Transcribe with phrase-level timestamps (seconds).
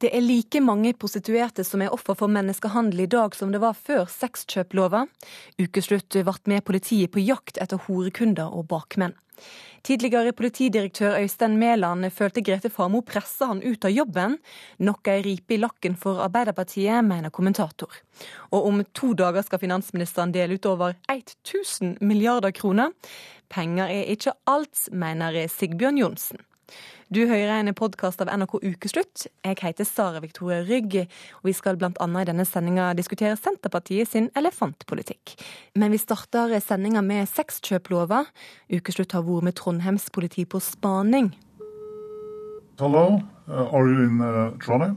[0.00, 3.76] Det er like mange prostituerte som er offer for menneskehandel i dag som det var
[3.76, 5.02] før sexkjøplova.
[5.60, 9.12] Ukeslutt ble med politiet på jakt etter horekunder og bakmenn.
[9.84, 14.38] Tidligere politidirektør Øystein Mæland følte Grete Farmo pressa han ut av jobben.
[14.80, 17.92] Nok ei ripe i lakken for Arbeiderpartiet, mener kommentator.
[18.52, 22.92] Og om to dager skal finansministeren dele ut over 1000 milliarder kroner.
[23.52, 26.44] Penger er ikke alt, mener Sigbjørn Johnsen.
[27.10, 29.26] Du hører en podkast av NRK Ukeslutt.
[29.44, 30.96] Jeg heter Sara Victoria Rygg,
[31.40, 31.90] og vi skal bl.a.
[31.90, 35.36] i denne sendinga diskutere Senterpartiet sin elefantpolitikk.
[35.74, 38.24] Men vi starter sendinga med sexkjøplova.
[38.70, 41.32] Ukeslutt har vært med Trondheims politi på spaning.
[42.80, 44.96] Hello, uh, are you in uh, Trondheim?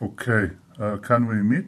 [0.00, 1.64] Okay, uh, can we?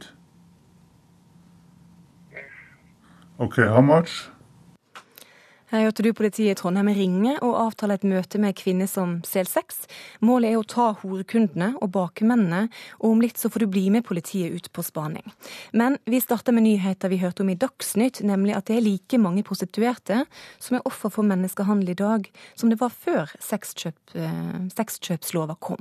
[3.41, 4.31] Okay, how much?
[5.73, 9.49] Her hørte du politiet i Trondheim ringe og avtale et møte med kvinner som selger
[9.55, 9.79] sex.
[10.21, 12.67] Målet er å ta horekundene og bakmennene,
[13.01, 15.25] og om litt så får du bli med politiet ut på spaning.
[15.73, 19.23] Men vi starter med nyheter vi hørte om i Dagsnytt, nemlig at det er like
[19.23, 20.27] mange prostituerte
[20.61, 25.81] som er offer for menneskehandel i dag, som det var før sexkjøp, eh, sexkjøpslova kom.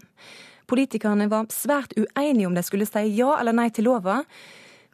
[0.71, 4.21] Politikerne var svært uenige om de skulle si ja eller nei til lova.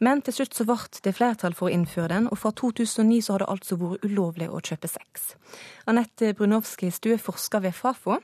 [0.04, 3.34] Men til slutt så ble det flertall for å innføre den, og fra 2009 så
[3.34, 5.32] har det altså vært ulovlig å kjøpe sex.
[5.90, 8.20] Anette du er forsker ved Fafo.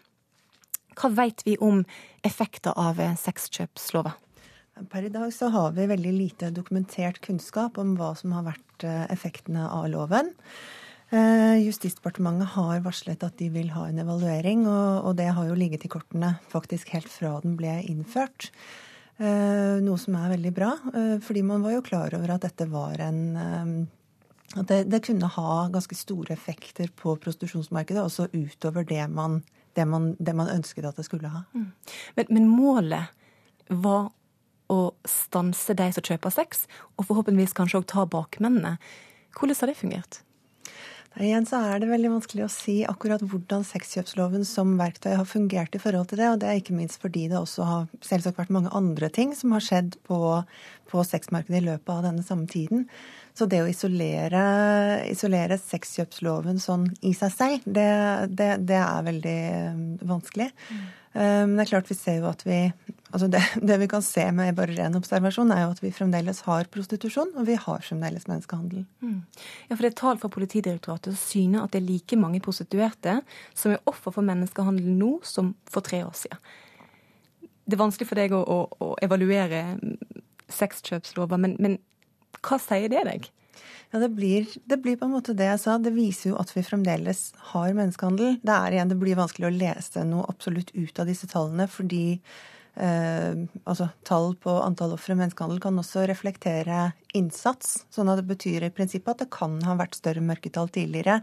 [0.95, 1.83] Hva vet vi om
[2.23, 4.15] effekter av sexkjøpslova?
[4.91, 8.87] Per i dag så har vi veldig lite dokumentert kunnskap om hva som har vært
[8.87, 10.33] eh, effektene av loven.
[11.15, 15.87] Eh, Justisdepartementet har varslet at de vil ha en evaluering, og det har jo ligget
[15.87, 18.51] i kortene faktisk helt fra den ble innført.
[19.17, 22.67] Eh, noe som er veldig bra, eh, fordi man var jo klar over at dette
[22.67, 23.77] var en eh,
[24.55, 29.41] At det, det kunne ha ganske store effekter på prostitusjonsmarkedet, også utover det man,
[29.75, 31.43] det man, det man ønsket at det skulle ha.
[31.55, 31.73] Mm.
[32.15, 33.11] Men, men målet
[33.69, 34.13] var
[34.71, 38.77] å stanse de som kjøper sex, og forhåpentligvis kanskje òg ta bakmennene.
[39.35, 40.21] Hvordan har det fungert?
[41.15, 45.77] Igjen så er det veldig vanskelig å si akkurat hvordan sexkjøpsloven som verktøy har fungert
[45.77, 46.31] i forhold til det.
[46.33, 49.55] Og det er ikke minst fordi det også har selvsagt vært mange andre ting som
[49.55, 50.19] har skjedd på,
[50.91, 52.89] på sexmarkedet i løpet av denne samme tiden.
[53.35, 54.43] Så det å isolere,
[55.11, 57.89] isolere sexkjøpsloven sånn i seg selv, det,
[58.31, 59.41] det, det er veldig
[60.07, 60.53] vanskelig.
[60.71, 60.85] Mm.
[61.15, 62.59] Men det er klart vi ser jo at vi
[63.15, 66.43] altså det, det, vi kan se med bare ren observasjon, er jo at vi fremdeles
[66.49, 68.85] har prostitusjon, og vi har fremdeles menneskehandel.
[69.05, 69.23] Mm.
[69.69, 73.21] Ja, for det er tall fra Politidirektoratet som syner at det er like mange prostituerte
[73.55, 76.43] som er offer for menneskehandel nå som for tre år siden.
[77.65, 79.63] Det er vanskelig for deg å, å, å evaluere
[80.53, 81.79] sexkjøpslover, men, men
[82.45, 83.31] hva sier det deg?
[83.95, 85.77] Ja, det blir, det blir, på en måte det jeg sa.
[85.79, 88.41] Det viser jo at vi fremdeles har menneskehandel.
[88.43, 92.19] Det er igjen, det blir vanskelig å lese noe absolutt ut av disse tallene, fordi
[92.75, 97.85] altså, tall på antall ofre menneskehandel kan også reflektere innsats.
[97.95, 101.21] Sånn at det betyr i prinsippet at det kan ha vært større mørketall tidligere,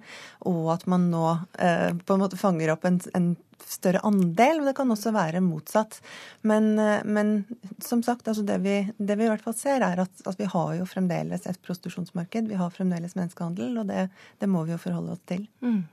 [0.47, 1.25] og at man nå
[1.59, 3.33] eh, på en måte fanger opp en, en
[3.67, 4.61] større andel.
[4.61, 5.99] Men det kan også være motsatt.
[6.47, 7.33] Men, eh, men
[7.83, 10.49] som sagt, altså det, vi, det, vi, i hvert fall ser, er at, at, vi
[10.51, 12.51] har jo fremdeles et prostitusjonsmarked.
[12.51, 14.07] Vi har fremdeles menneskehandel, og det,
[14.39, 15.47] det må vi jo forholde oss til.
[15.65, 15.83] Mm.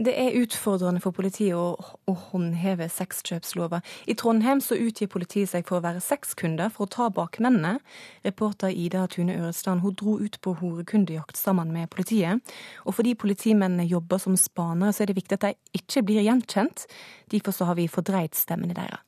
[0.00, 1.74] Det er utfordrende for politiet å,
[2.08, 3.82] å håndheve sexkjøpslova.
[4.08, 7.82] I Trondheim så utgir politiet seg for å være sexkunder for å ta bakmennene.
[8.24, 12.40] Reporter Ida Tune Øresland hun dro ut på horekundejakt sammen med politiet.
[12.88, 16.88] Og fordi politimennene jobber som spanere, så er det viktig at de ikke blir gjenkjent.
[17.28, 19.04] Derfor så har vi fordreid stemmene deres.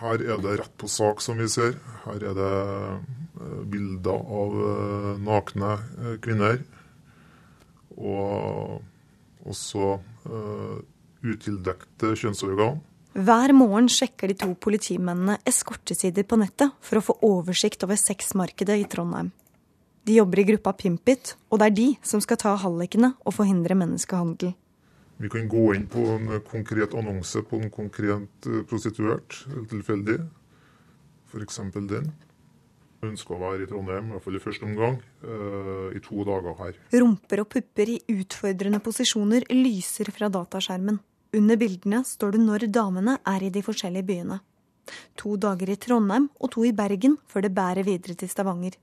[0.00, 1.76] Her er det rett på sak, som vi ser.
[2.08, 6.64] Her er det eh, bilder av eh, nakne eh, kvinner.
[7.94, 8.80] Og
[9.48, 10.78] også uh,
[11.24, 12.80] utildekte kjønnsorgan.
[13.10, 18.78] Hver morgen sjekker de to politimennene eskortesider på nettet for å få oversikt over sexmarkedet
[18.78, 19.32] i Trondheim.
[20.06, 23.76] De jobber i gruppa Pimpit, og det er de som skal ta hallikene og forhindre
[23.76, 24.54] menneskehandel.
[25.20, 30.20] Vi kan gå inn på en konkret annonse på en konkret prostituert, prostituert, tilfeldig.
[31.30, 31.60] F.eks.
[31.90, 32.08] den
[33.06, 36.58] ønsker å være i Trondheim, i hvert fall i første omgang, uh, i to dager
[36.60, 36.76] her.
[37.00, 41.00] Rumper og pupper i utfordrende posisjoner lyser fra dataskjermen.
[41.38, 44.40] Under bildene står det når damene er i de forskjellige byene.
[45.22, 48.74] To dager i Trondheim og to i Bergen før det bærer videre til Stavanger.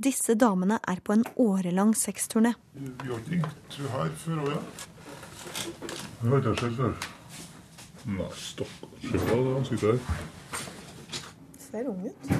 [0.00, 2.54] Disse damene er på en årelang sexturné.
[2.74, 4.60] Vi har ikke ringt her før òg, ja?
[6.20, 7.10] Det har ikke skjedd før.
[8.10, 9.10] Nei, stakkars.
[9.10, 10.24] Se på det ansiktet her.
[11.66, 12.32] Ser ung ut.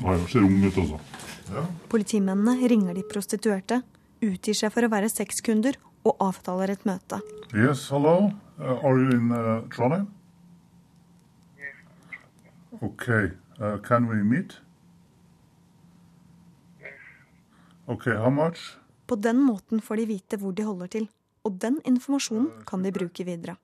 [0.00, 0.98] Ja, jeg ser ung ut altså.
[1.54, 1.62] Ja.
[1.92, 3.82] Politimennene ringer de prostituerte,
[4.24, 7.20] utgir seg for å være sexkunder og avtaler et møte.
[7.54, 8.32] Yes, hello.
[8.58, 10.08] Uh, are you in uh, Trondheim?
[12.82, 13.30] Okay,
[13.60, 14.58] uh, can we meet?
[17.88, 18.78] Okay, how much?
[19.06, 21.06] På den måten får de vite hvor de holder til,
[21.44, 23.56] og den informasjonen kan de bruke videre.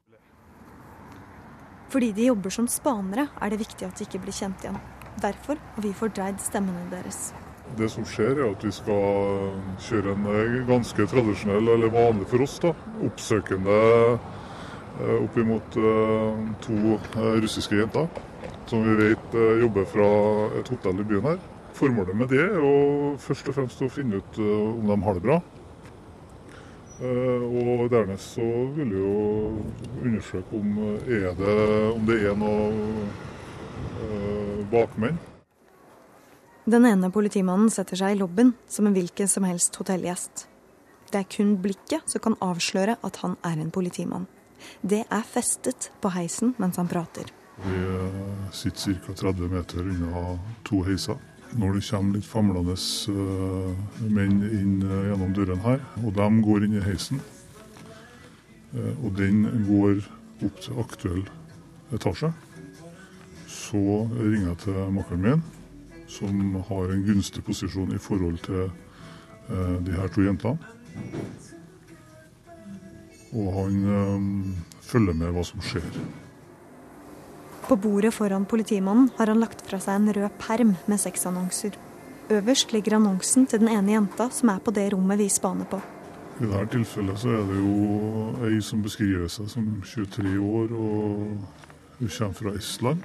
[1.90, 4.78] Fordi de jobber som spanere, er det viktig at de ikke blir kjent igjen.
[5.22, 7.34] Derfor har vi fordreid stemmene deres.
[7.78, 9.50] Det som skjer, er at vi skal
[9.84, 12.72] kjøre en eh, ganske tradisjonell, eller vanlig for oss, da,
[13.06, 13.76] oppsøkende
[15.00, 16.96] oppimot opp imot eh, to
[17.44, 18.08] russiske jenter
[18.70, 20.08] som vi vet jobber fra
[20.60, 21.38] et hotell i byen her.
[21.74, 22.74] Formålet med det er å
[23.18, 25.38] først og fremst å finne ut om de har det bra.
[27.00, 28.46] Og dernest så
[28.76, 29.16] vil vi jo
[30.04, 30.78] undersøke om,
[31.08, 31.56] er det,
[31.96, 32.70] om det er noe
[34.70, 35.18] bakmenn.
[36.70, 40.46] Den ene politimannen setter seg i lobbyen som en hvilken som helst hotellgjest.
[41.10, 44.28] Det er kun blikket som kan avsløre at han er en politimann.
[44.82, 47.32] Det er festet på heisen mens han prater.
[47.64, 48.20] Vi eh,
[48.54, 49.16] sitter ca.
[49.32, 50.38] 30 meter unna
[50.68, 51.18] to heiser.
[51.50, 52.76] Når det kommer litt famlende
[53.10, 57.18] uh, menn inn uh, gjennom døren her, og de går inn i heisen,
[59.02, 60.04] og den går
[60.46, 61.24] opp til aktuell
[61.90, 62.30] etasje,
[63.70, 63.80] så
[64.10, 65.42] ringer jeg til makkeren min
[66.10, 70.58] som har en gunstig posisjon i forhold til eh, de her to jentene.
[73.30, 74.24] Og han eh,
[74.90, 75.86] følger med hva som skjer.
[77.68, 81.78] På bordet foran politimannen har han lagt fra seg en rød perm med sexannonser.
[82.30, 85.78] Øverst ligger annonsen til den ene jenta som er på det rommet vi spaner på.
[86.40, 87.78] I dette tilfellet så er det jo
[88.48, 93.02] ei som beskriver seg som 23 år, og hun kommer fra Estland.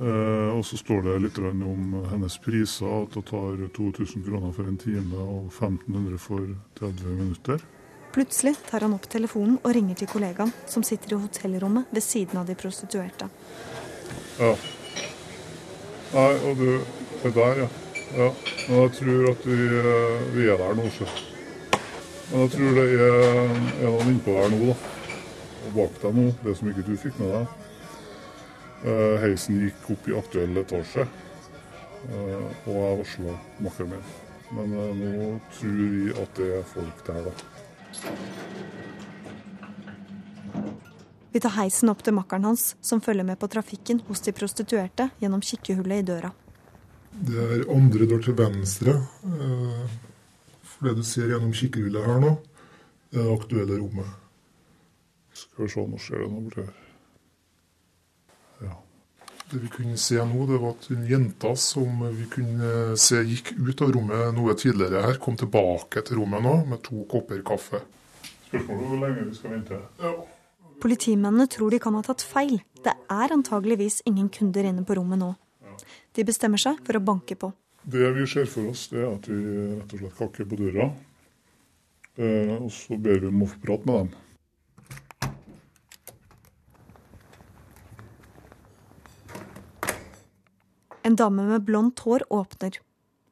[0.00, 4.66] Eh, og så står det litt om hennes priser, at hun tar 2000 kroner for
[4.66, 6.48] en time og 1500 for
[6.80, 7.62] 30 minutter.
[8.14, 12.42] Plutselig tar han opp telefonen og ringer til kollegaen, som sitter i hotellrommet ved siden
[12.42, 13.30] av de prostituerte.
[14.40, 14.50] Ja.
[16.14, 17.68] Nei, og du er der, ja.
[18.18, 18.28] ja.
[18.68, 21.06] Men jeg tror at vi, eh, vi er der nå, så.
[22.32, 23.18] Men jeg tror det er,
[23.78, 24.78] er noen innpå der nå, da.
[25.64, 27.63] Og bak deg nå, det som ikke du fikk med deg.
[28.84, 31.06] Eh, heisen gikk opp i aktuell etasje,
[32.12, 32.32] eh,
[32.68, 34.10] og jeg varsla makkeren min.
[34.58, 37.32] Men eh, nå tror vi at det er folk der, da.
[41.32, 45.08] Vi tar heisen opp til makkeren hans, som følger med på trafikken hos de prostituerte
[45.22, 46.34] gjennom kikkehullet i døra.
[47.24, 48.98] Det er andre dør til venstre.
[50.60, 52.36] For det du ser gjennom kikkehullet her nå,
[53.08, 54.16] det er det aktuelle rommet.
[55.32, 56.83] Skal vi se, nå skjer det noe borti her.
[59.54, 63.52] Det vi kunne se nå, det var at en jenta som vi kunne se gikk
[63.54, 67.78] ut av rommet noe tidligere her, kom tilbake til rommet nå med to kopper kaffe.
[68.48, 69.78] Spørsmålet hvor lenge vi skal vente.
[70.02, 70.10] Ja.
[70.82, 72.58] Politimennene tror de kan ha tatt feil.
[72.82, 75.30] Det er antageligvis ingen kunder inne på rommet nå.
[76.18, 77.52] De bestemmer seg for å banke på.
[77.94, 79.38] Det vi ser for oss, det er at vi
[79.78, 80.90] rett og slett kakker på døra.
[82.18, 84.12] Eh, og så ber vi om å få prate med dem.
[91.04, 92.78] En dame med blondt hår åpner.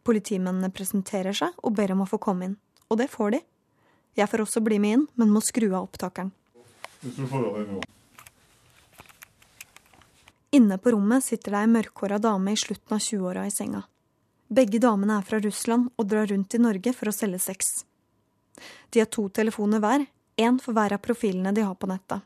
[0.05, 2.57] Politimennene presenterer seg og ber om å få komme inn.
[2.93, 3.41] Og det får de.
[4.21, 6.35] Jeg får også bli med inn, men må skru av opptakeren.
[10.53, 13.81] Inne på rommet sitter det ei mørkhåra dame i slutten av 20-åra i senga.
[14.53, 17.73] Begge damene er fra Russland og drar rundt i Norge for å selge sex.
[18.93, 20.05] De har to telefoner hver,
[20.37, 22.21] én for hver av profilene de har på nettet.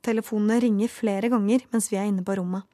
[0.00, 2.64] Telefonene ringer flere ganger mens vi er inne på rommet.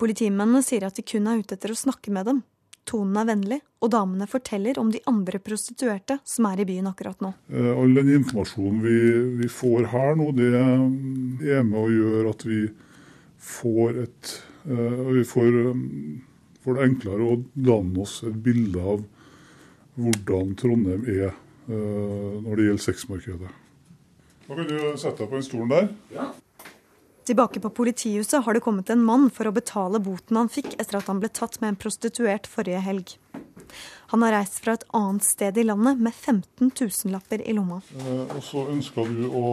[0.00, 2.42] Politimennene sier at de kun er ute etter å snakke med dem.
[2.84, 7.22] Tonen er vennlig, og damene forteller om de andre prostituerte som er i byen akkurat
[7.24, 7.30] nå.
[7.48, 8.98] Eh, all den informasjonen vi,
[9.40, 12.60] vi får her nå, det er med å gjøre at vi
[13.44, 14.34] får et
[14.68, 15.80] uh, Vi får, um,
[16.64, 19.02] får, det enklere å danne oss et bilde av
[20.00, 21.28] hvordan Trondheim er
[21.68, 23.52] uh, når det gjelder sexmarkedet.
[24.44, 25.92] Nå kan du sette deg på den stolen der.
[26.12, 26.30] Ja.
[27.24, 30.98] Tilbake på politihuset har det kommet en mann for å betale boten han fikk etter
[30.98, 33.14] at han ble tatt med en prostituert forrige helg.
[34.12, 37.80] Han har reist fra et annet sted i landet med 15 000-lapper i lomma.
[37.96, 39.46] Eh, og så ønska du å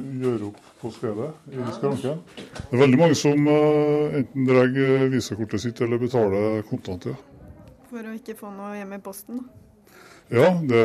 [0.00, 2.24] gjøre opp på stedet i skranken.
[2.40, 4.74] Det er veldig mange som eh, enten drar
[5.12, 7.10] visakortet sitt eller betaler kontant.
[7.12, 7.14] Ja.
[7.92, 9.44] For å ikke få noe hjemme i posten?
[10.32, 10.84] Ja, det,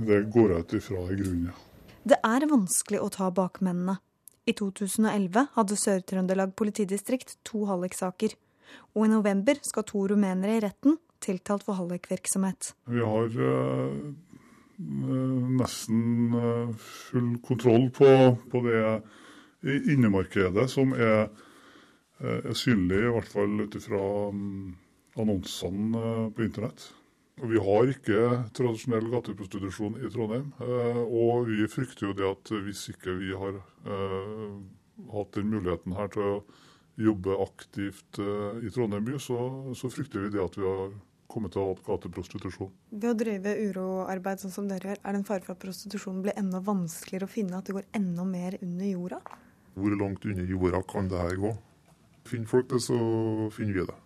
[0.00, 1.48] det går jeg ut ifra i grunnen.
[1.52, 1.64] Ja.
[2.08, 4.00] Det er vanskelig å ta bakmennene.
[4.48, 8.32] I 2011 hadde Sør-Trøndelag politidistrikt to halliksaker.
[8.96, 12.72] Og i november skal to rumenere i retten, tiltalt for hallikvirksomhet.
[12.88, 13.98] Vi har uh,
[15.58, 18.08] nesten uh, full kontroll på,
[18.48, 18.82] på det
[19.90, 21.28] innemarkedet som er
[22.18, 24.62] er synlig, i hvert fall ut ifra mm,
[25.22, 26.88] annonsene på internett.
[27.38, 28.22] Vi har ikke
[28.56, 30.48] tradisjonell gateprostitusjon i Trondheim.
[31.06, 33.60] Og vi frykter jo det at hvis ikke vi har
[35.12, 36.38] hatt den muligheten her til å
[36.98, 39.38] jobbe aktivt i Trondheim by, så,
[39.78, 40.96] så frykter vi det at vi har
[41.28, 42.72] kommet til å ha gateprostitusjon.
[42.90, 46.24] Ved å drive uroarbeid sånn som dere gjør, er det en fare for at prostitusjonen
[46.24, 47.60] blir enda vanskeligere å finne?
[47.60, 49.22] At det går enda mer under jorda?
[49.78, 51.54] Hvor langt under jorda kan det her gå?
[52.28, 52.98] Finner folk det, så
[53.54, 53.98] finner vi det.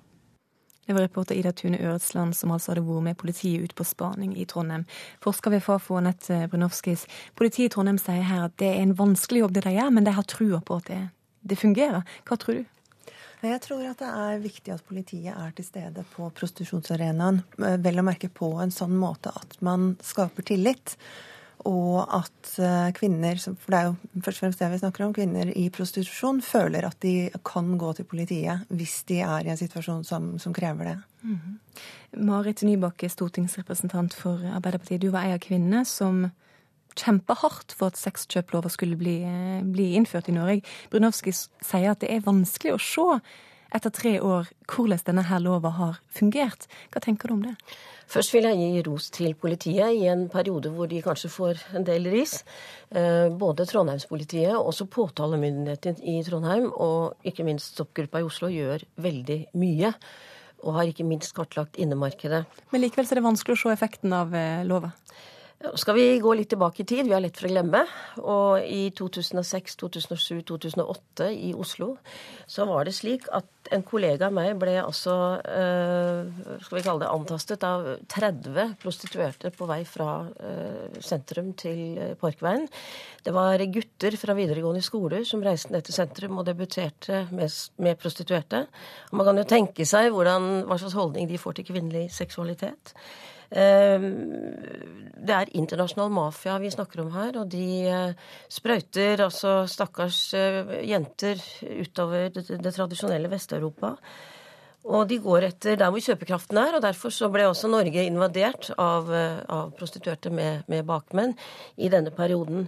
[0.87, 4.35] Det var reporter Ida Tune Øretsland som altså hadde vært med politiet ut på spaning
[4.35, 4.83] i Trondheim.
[5.23, 7.07] Forsker ved Fafo, Anette Brunovskis.
[7.39, 10.09] Politiet i Trondheim sier her at det er en vanskelig jobb det de gjør, men
[10.09, 11.03] de har trua på at det,
[11.47, 12.03] det fungerer.
[12.27, 12.65] Hva tror du?
[13.43, 17.41] Jeg tror at det er viktig at politiet er til stede på prostitusjonsarenaen.
[17.59, 20.95] Eh, vel å merke på en sånn måte at man skaper tillit.
[21.69, 25.15] Og at eh, kvinner, for det er jo først og fremst det vi snakker om,
[25.15, 29.61] kvinner i prostitusjon føler at de kan gå til politiet hvis de er i en
[29.61, 30.97] situasjon som, som krever det.
[31.23, 31.59] Mm.
[32.27, 35.05] Marit Nybakke, stortingsrepresentant for Arbeiderpartiet.
[35.05, 36.27] Du var ei av kvinnene som
[36.99, 40.67] kjempa hardt for at sexkjøplova skulle bli, eh, bli, innført i Norge.
[40.91, 43.21] Brunovskij sier at det er vanskelig å se
[43.73, 46.69] etter tre år hvordan denne her lova har fungert.
[46.93, 47.55] Hva tenker du om det?
[48.13, 51.87] Først vil jeg gi ros til politiet i en periode hvor de kanskje får en
[51.87, 52.43] del ris.
[52.91, 58.85] Eh, både Trondheimspolitiet og også påtalemyndigheten i Trondheim og ikke minst stoppgruppa i Oslo gjør
[59.01, 59.95] veldig mye.
[60.63, 62.45] Og har ikke minst kartlagt innemarkedet.
[62.71, 64.93] Men likevel er det vanskelig å se effekten av eh, lova?
[65.63, 67.07] Skal vi gå litt tilbake i tid?
[67.07, 67.85] Vi har lett for å glemme.
[68.19, 71.95] Og i 2006, 2007, 2008 i Oslo
[72.51, 76.27] så var det slik at en kollega av meg ble altså eh,
[76.65, 82.15] skal vi kalle det antastet av 30 prostituerte på vei fra eh, sentrum til eh,
[82.19, 82.67] Parkveien.
[83.23, 88.03] Det var gutter fra videregående skoler som reiste ned til sentrum og debuterte med, med
[88.03, 88.67] prostituerte.
[89.13, 92.97] Og man kan jo tenke seg hvordan, hva slags holdning de får til kvinnelig seksualitet.
[93.53, 94.07] Ehm,
[95.23, 98.15] det er internasjonal mafia vi snakker om her, og de eh,
[98.51, 101.43] sprøyter altså stakkars eh, jenter
[101.85, 103.95] utover det, det tradisjonelle Vest-Europa.
[104.83, 108.73] Og de går etter der hvor kjøpekraften er, og derfor så ble også Norge invadert
[108.75, 111.37] av, eh, av prostituerte med, med, bakmenn
[111.77, 112.67] i denne perioden.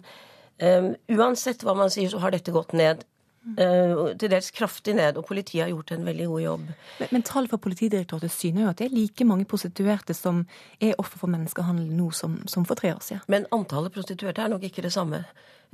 [0.62, 3.03] Um, uansett hva man sier, så har dette gått ned.
[3.45, 6.69] Uh, til dels kraftig ned, og politiet har gjort en veldig god jobb.
[7.01, 10.47] Men, men tall fra Politidirektoratet syner jo at det er like mange prostituerte som
[10.81, 13.27] er offer for menneskehandel nå som, som, for tre år siden.
[13.29, 15.21] Men antallet prostituerte er nok ikke det samme.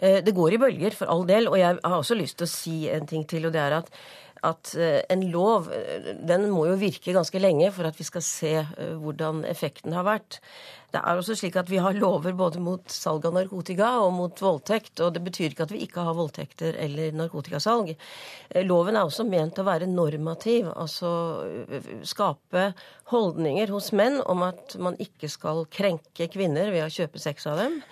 [0.03, 1.47] Uh, det går i bølger, for all del.
[1.47, 3.95] Og jeg har også lyst til å si en ting til, og det er at
[4.47, 5.71] at uh, en lov
[6.27, 8.55] den må jo virke ganske lenge for at vi skal se
[9.01, 10.41] hvordan effekten har vært.
[10.91, 14.43] Det er også slik at Vi har lover både mot salg av narkotika og mot
[14.43, 15.01] voldtekt.
[15.01, 17.95] og Det betyr ikke at vi ikke har voldtekter eller narkotikasalg.
[18.51, 21.13] Eh, loven er også ment å være normativ, altså
[21.71, 22.73] eh, skape
[23.13, 27.63] holdninger hos menn om at man ikke skal krenke kvinner ved å kjøpe sex av
[27.63, 27.83] dem.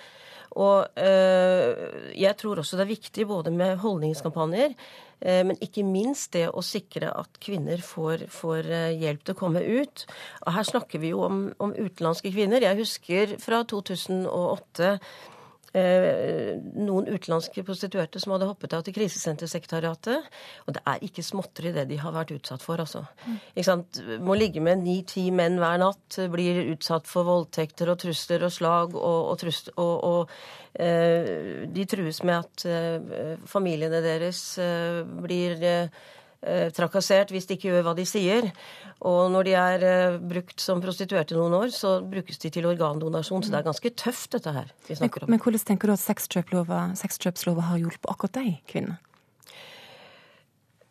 [0.56, 4.74] Og øh, jeg tror også det er viktig både med holdningskampanjer
[5.20, 9.38] Eh, men ikke minst det å sikre at kvinner får, får, eh, hjelp til å
[9.38, 10.06] komme ut.
[10.46, 12.62] Og her snakker vi jo om, om utenlandske kvinner.
[12.62, 15.37] Jeg husker fra 2008 Eh,
[15.74, 20.28] noen utenlandske prostituerte som hadde hoppet av til Krisesentersekretariatet.
[20.66, 23.04] Og det er ikke småtteri det de har vært utsatt for, altså.
[23.26, 24.22] Mm.
[24.24, 28.96] Må ligge med ni-ti menn hver natt, blir utsatt for voldtekter og trusler og slag,
[28.96, 35.60] og, og, trusler, og, og eh, de trues med at eh, familiene deres eh, blir
[35.60, 36.17] eh, Eh,
[36.76, 38.52] trakassert hvis de ikke gjør hva de sier.
[39.06, 43.44] Og når de er eh, brukt som prostituerte noen år, så brukes de til organdonasjon.
[43.46, 45.30] Så det er ganske tøft, dette her vi snakker om.
[45.30, 48.98] Men, men hvordan tenker du at sexkjøpslova har hjulpet akkurat de kvinnene?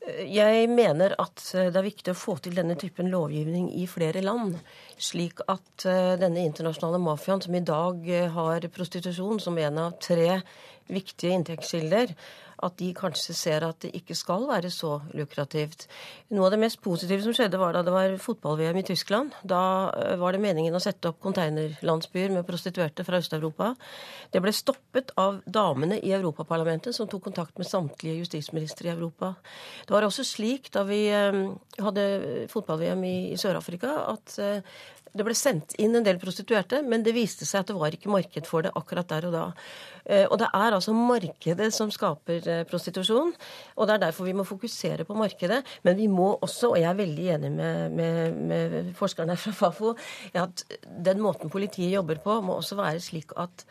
[0.08, 4.24] Jeg mener at eh, det er viktig å få til denne typen lovgivning i flere
[4.24, 4.56] land.
[4.96, 10.40] Slik at denne internasjonale mafiaen, som i dag har prostitusjon som en av tre
[10.88, 12.16] viktige inntektskilder,
[12.64, 15.86] at de kanskje ser at det ikke skal være så lukrativt.
[16.34, 19.36] Noe av det mest positive som skjedde, var da det var fotball-VM i Tyskland.
[19.46, 19.62] Da
[19.94, 23.74] eh, var det meningen å sette opp konteinerlandsbyer med prostituerte fra Øst-Europa.
[24.34, 29.36] Det ble stoppet av damene i Europaparlamentet, som tok kontakt med samtlige justisministre i Europa.
[29.86, 31.42] Det var også slik da vi eh,
[31.84, 32.08] hadde
[32.54, 34.78] fotball-VM i Sør-Afrika, at eh,
[35.14, 38.12] det ble sendt inn en del prostituerte, men det viste seg at det var ikke
[38.12, 39.46] marked for det akkurat der og da.
[40.06, 43.34] Eh, og det er altså markedet som skaper eh, prostitusjon,
[43.76, 45.64] og det er derfor vi må fokusere på markedet.
[45.88, 49.94] Men vi må også, og jeg er veldig enig med, med, med forskerne fra Fafo,
[50.38, 53.68] at den måten politiet jobber på, må også være slik at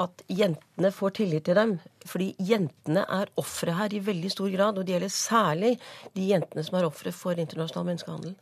[0.00, 1.74] at jentene får tillit til dem.
[2.08, 5.74] Fordi jentene er ofre her i veldig stor grad, og det gjelder særlig
[6.16, 8.34] de jentene som er ofre for internasjonal menneskehandel.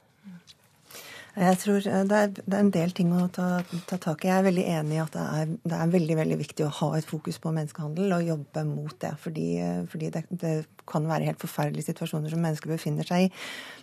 [1.37, 4.31] Jeg tror eh, det er, det er, en del ting å ta, ta, tak i.
[4.31, 6.89] Jeg er veldig enig i at det er, det er, veldig veldig viktig å ha
[6.99, 9.13] et fokus på menneskehandel og jobbe mot det.
[9.23, 10.55] Fordi, eh, fordi det, det,
[10.91, 13.31] kan være helt forferdelige situasjoner som mennesker befinner seg i.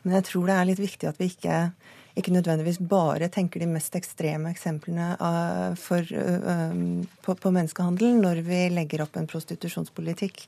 [0.04, 1.62] Men jeg tror det er litt viktig at vi ikke,
[2.20, 6.76] ikke nødvendigvis bare tenker de mest ekstreme eksemplene uh, for, uh,
[7.24, 10.44] på, på menneskehandel når vi legger opp en prostitusjonspolitikk.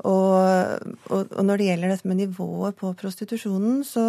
[0.00, 4.04] Og, og, og, når det gjelder dette med nivået på prostitusjonen, så,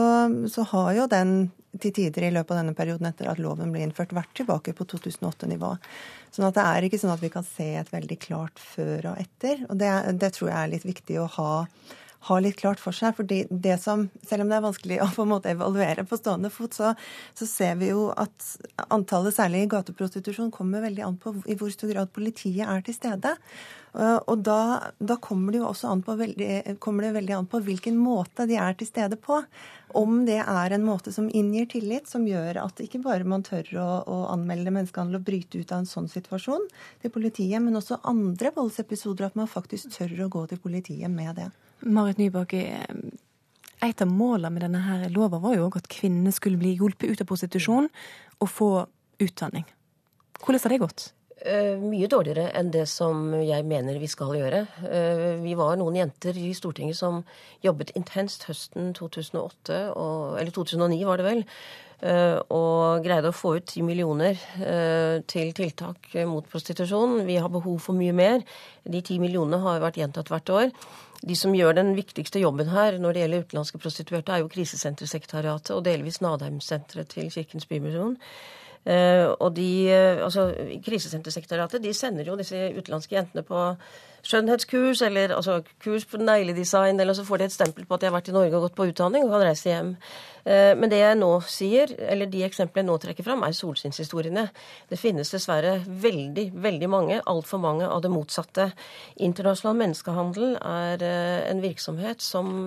[0.51, 1.33] så, har jo den
[1.81, 4.87] til tider i løpet av denne perioden etter at loven ble innført, vært tilbake på
[4.91, 5.73] 2008-nivå.
[6.31, 9.23] Sånn at det er ikke sånn at vi kan se et veldig klart før og
[9.23, 9.65] etter.
[9.69, 11.51] Og det, det tror jeg er litt viktig å ha
[12.27, 13.15] ha litt klart for seg.
[13.17, 16.51] fordi det som, Selv om det er vanskelig å på en måte evaluere på stående
[16.53, 16.93] fot, så,
[17.33, 18.55] så ser vi jo at
[18.89, 22.97] antallet, særlig i gateprostitusjon, kommer veldig an på i hvor stor grad politiet er til
[22.97, 23.35] stede.
[23.91, 27.97] Og da, da kommer, det jo også an på veldig, det veldig an på hvilken
[27.99, 29.41] måte de er til stede på.
[29.99, 33.67] Om det er en måte som inngir tillit, som gjør at ikke bare man tør
[33.81, 36.63] å, å anmelde menneskehandel og bryte ut av en sånn situasjon
[37.01, 41.35] til politiet, men også andre voldsepisoder, at man faktisk tør å gå til politiet med
[41.41, 41.49] det.
[41.81, 42.85] Marit Nybakk, eh,
[43.81, 47.23] et av målene med denne her lova var jo at kvinnene skulle bli hjulpet ut
[47.23, 47.89] av prostitusjon
[48.39, 48.69] og få
[49.21, 49.65] utdanning.
[50.41, 51.07] Hvordan har det gått?
[51.41, 54.59] Uh, mye dårligere enn det som jeg mener vi skal gjøre.
[54.85, 57.23] Uh, vi var noen jenter i Stortinget som
[57.65, 61.47] jobbet intenst høsten 2008, og, eller 2009 var det vel,
[62.01, 64.33] og greide å få ut 10 millioner
[65.29, 67.19] til tiltak mot prostitusjon.
[67.27, 68.41] Vi har behov for mye mer.
[68.81, 70.73] De 10 millionene har vært gjentatt hvert år.
[71.21, 75.75] De som gjør den viktigste jobben her når det gjelder utenlandske prostituerte, er jo Krisesentersekretariatet
[75.75, 78.17] og delvis Nadheimsenteret til Kirkens Bymisjon.
[78.81, 80.47] Uh, og de, uh, altså
[80.81, 83.59] Krisesentersekretariatet de sender jo disse utenlandske jentene på
[84.27, 88.09] skjønnhetskurs eller altså kurs på negledesign, eller så får de et stempel på at de
[88.09, 89.95] har vært i Norge og gått på utdanning og kan reise hjem.
[90.41, 94.47] Uh, men det jeg nå sier, eller de eksemplene jeg nå trekker fram, er solskinnshistoriene.
[94.89, 98.71] Det finnes dessverre veldig, veldig mange, altfor mange av det motsatte.
[99.21, 101.05] Internasjonal menneskehandel er
[101.51, 102.65] en virksomhet som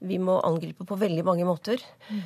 [0.00, 1.82] vi må angripe på veldig mange måter.
[2.08, 2.20] Mm.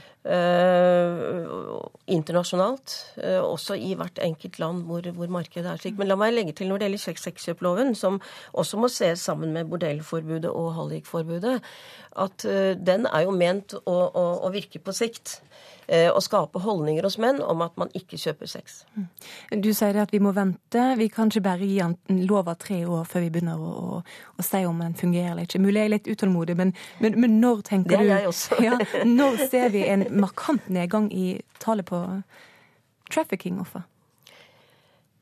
[2.14, 5.98] Internasjonalt, uh, også i hvert enkelt land hvor, hvor, markedet er slik.
[5.98, 8.20] Men la meg legge til når det gjelder sexkjøploven, som
[8.52, 11.61] også må ses sammen med bordellforbudet og hallikforbudet,
[12.24, 15.40] at uh, den er jo ment å, å, å virke på sikt.
[15.87, 18.78] Eh, å skape holdninger hos menn om at man ikke kjøper sex.
[18.96, 19.09] Mm.
[19.61, 20.85] Du sier at vi må vente.
[20.96, 23.98] Vi kan ikke bare gi en lov av tre år før vi begynner å, å,
[24.33, 25.61] å, si om den fungerer eller ikke.
[25.61, 26.72] Mulig jeg er litt utålmodig, men,
[27.04, 28.61] men, men når tenker du Det er jeg også.
[28.64, 32.00] ja, når ser vi en markant nedgang i tallet på
[33.12, 33.85] trafficking-offer?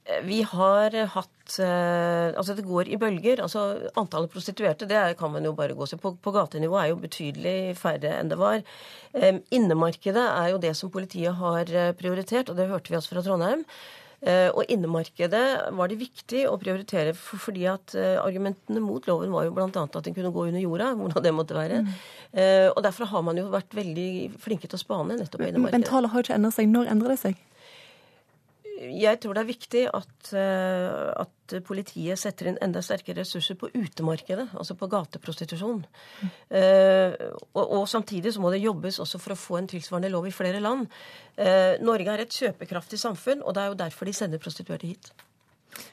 [0.02, 3.42] Vi har hatt eh, Altså, det går i bølger.
[3.44, 6.16] Altså, Antallet prostituerte det kan man jo bare gå seg på.
[6.18, 8.62] På gatenivå er jo betydelig færre enn det var.
[9.54, 13.22] Innemarkedet er jo det som politiet har eh, prioritert, og det hørte vi også fra
[13.26, 13.62] Trondheim.
[14.22, 15.44] Eh, og innemarkedet
[15.78, 19.70] var det viktig å prioritere fordi at argumentene mot loven var jo bl.a.
[19.70, 21.82] at den kunne gå under jorda, hvordan det måtte være.
[21.86, 21.94] Mm.
[22.74, 24.10] Og derfor har man jo vært veldig
[24.42, 25.78] flinke til å spane nettopp innemarkedet.
[25.78, 26.70] Men tallet har ikke endret seg.
[26.74, 27.42] Når endrer det seg?
[28.82, 33.68] Jeg tror det er viktig at, eh, at, politiet setter inn enda sterkere ressurser på
[33.74, 35.82] utemarkedet, altså på gateprostitusjon.
[36.22, 36.30] Mm.
[36.48, 40.30] Uh, og, og, samtidig så må det jobbes også for å få en tilsvarende lov
[40.30, 40.86] i flere land.
[41.36, 45.12] Uh, Norge er et kjøpekraftig samfunn, og det er jo derfor de sender prostituerte hit.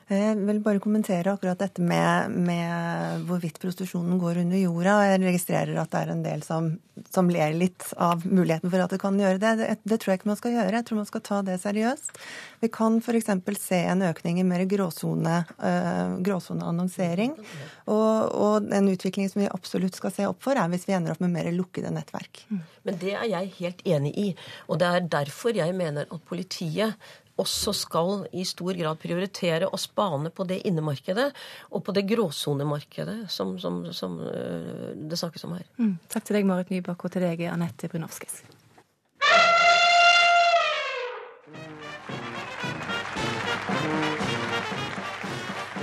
[0.10, 4.96] Jeg vil bare kommentere akkurat dette med, med, hvorvidt prostitusjonen går under jorda.
[5.06, 6.72] Jeg registrerer at det er en del som,
[7.14, 9.52] som ler litt av muligheten for at det kan gjøre det.
[9.60, 9.68] det.
[9.84, 10.00] det.
[10.02, 10.74] tror jeg ikke man skal gjøre.
[10.80, 12.18] Jeg tror man skal ta det seriøst.
[12.66, 13.30] Vi kan f.eks.
[13.62, 17.38] se en økning i mer uh, gråsoneannonsering.
[17.86, 21.14] Og, og, en utvikling som vi absolutt skal se opp for, er hvis vi ender
[21.14, 22.48] opp med mer lukkede nettverk.
[22.50, 24.30] Men det er jeg helt enig i.
[24.68, 26.98] Og det er derfor jeg mener at politiet
[27.40, 31.30] også skal i stor grad prioritere å spane på det innemarkedet
[31.72, 35.68] og på det gråsonemarkedet som, som, som uh, det snakkes om her.
[35.80, 35.98] Mm.
[36.12, 38.42] Takk til deg, Marit Nybakk, og til deg, Anette Brunovskis.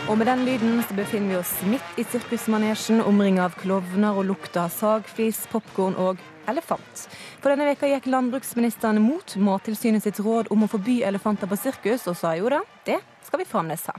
[0.06, 4.28] Og med den lyden så befinner vi oss midt i sirkusmanesjen, omringet av klovner og
[4.28, 7.04] lukta av sagflis, popkorn og elefant.
[7.42, 12.06] For denne veka gikk landbruksministeren mot Mattilsynet sitt råd om å forby elefanter på sirkus,
[12.10, 13.96] og sa jo da, det skal vi fremdeles ha.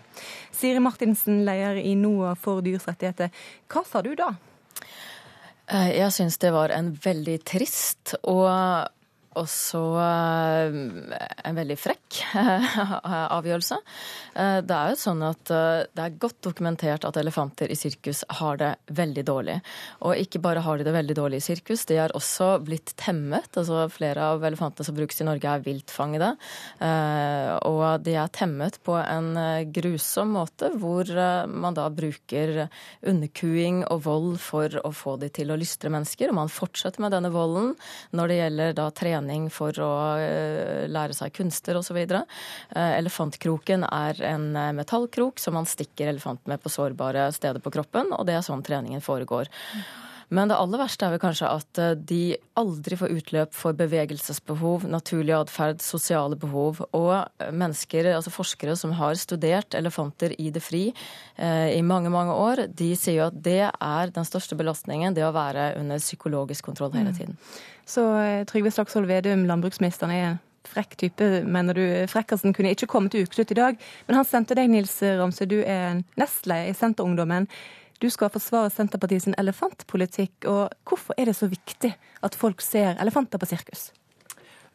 [0.55, 3.33] Siri Martinsen, leder i NOA for dyrs rettigheter.
[3.71, 4.33] Hva sa du da?
[5.67, 8.47] Eh, jeg syns det var en veldig trist og
[9.37, 12.19] også en veldig frekk
[13.37, 13.77] avgjørelse.
[14.37, 18.71] Det er jo sånn at det er godt dokumentert at elefanter i sirkus har det
[18.97, 19.57] veldig dårlig.
[20.05, 23.49] Og ikke bare har de det veldig dårlig i sirkus, de er også blitt temmet.
[23.57, 26.33] Altså flere av elefantene som brukes i Norge er viltfangede.
[27.67, 29.31] Og de er temmet på en
[29.73, 31.09] grusom måte, hvor
[31.47, 32.67] man da bruker
[33.07, 36.31] underkuing og vold for å få de til å lystre mennesker.
[36.31, 37.73] Og man fortsetter med denne volden
[38.15, 41.99] når det gjelder da trening for å eh, lære seg kunster osv.
[41.99, 47.73] Eh, elefantkroken er en eh, metallkrok som man stikker elefanten med på sårbare steder på
[47.75, 49.51] kroppen, og det er sånn treningen foregår.
[50.29, 55.35] Men det aller verste er vel kanskje at de aldri får utløp for bevegelsesbehov, naturlig
[55.37, 56.81] atferd, sosiale behov.
[56.97, 62.35] Og mennesker, altså forskere som har studert elefanter i det fri eh, i mange, mange
[62.35, 66.67] år, de sier jo at det er den største belastningen, det å være under psykologisk
[66.67, 67.17] kontroll hele mm.
[67.21, 67.39] tiden.
[67.39, 67.63] Mm.
[67.87, 70.37] Så eh, Trygve Slagsvold Vedum, landbruksministeren, er
[70.67, 71.83] frekk type, mener du.
[72.11, 75.61] Frekkasen kunne ikke komme til ukeslutt i dag, men han sendte deg, Nils Ramsø, du
[75.63, 77.47] er nestleder i Senterungdommen.
[77.97, 82.97] Du skal forsvare Senterpartiet sin elefantpolitikk, og hvorfor er det så viktig at folk ser
[83.01, 83.89] elefanter på sirkus?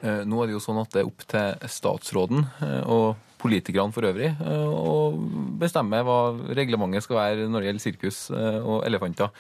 [0.02, 3.94] Eh, nå er det jo sånn at det er opp til statsråden eh, og politikerne
[3.94, 5.16] for øvrig å
[5.58, 6.18] bestemme hva
[6.54, 9.32] reglementet skal være når det gjelder sirkus og elefanter.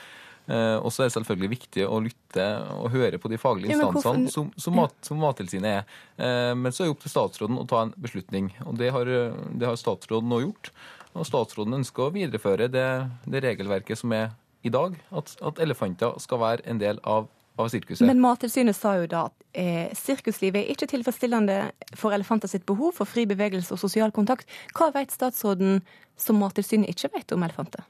[0.50, 4.30] Eh, og så er det selvfølgelig viktig å lytte og høre på de faglige instansene,
[4.32, 6.00] som, som, mat, som, Mattilsynet er.
[6.18, 8.50] Eh, men så er det opp til statsråden å ta en beslutning.
[8.66, 10.72] Og det har, det har statsråden nå gjort.
[11.12, 12.88] Og statsråden ønsker å videreføre det,
[13.28, 17.26] det regelverket som er i dag, at, at, elefanter skal være en del av,
[17.58, 18.06] av sirkuset.
[18.06, 21.58] Men Mattilsynet sa jo da at eh, sirkuslivet er ikke tilfredsstillende
[21.98, 24.48] for elefanter sitt behov for fri bevegelse og sosial kontakt.
[24.78, 25.82] Hva vet statsråden
[26.20, 27.84] som Mattilsynet ikke vet om elefanter?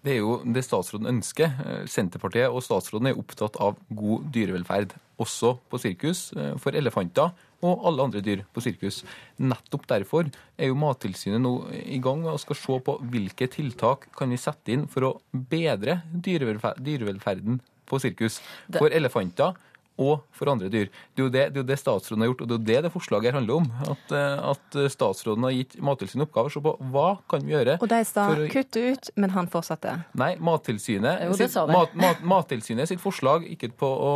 [0.00, 1.56] Det er jo det statsråden ønsker.
[1.64, 7.34] Eh, Senterpartiet og statsråden er opptatt av god dyrevelferd, også på sirkus, eh, for elefanter
[7.66, 9.02] og alle andre dyr på sirkus.
[9.40, 14.32] Nettopp derfor er jo Mattilsynet nå i gang og skal se på hvilke tiltak kan
[14.32, 18.38] vi sette inn for å bedre dyrevelferden på sirkus.
[18.76, 19.58] For elefanter
[20.00, 20.88] og for andre dyr.
[21.12, 22.78] Det er jo det, det, er det statsråden har gjort, og det er jo det
[22.86, 23.66] det forslaget her handler om.
[23.92, 26.54] At, eh, at statsråden har gitt Mattilsynet oppgaver.
[26.54, 28.46] Se på hva kan vi gjøre Og de sa å...
[28.52, 29.98] kutte ut, men han fortsatte?
[30.20, 34.14] Nei, Mattilsynet, jo, sitt, mat, mat, Mattilsynet sitt forslag gikk på å,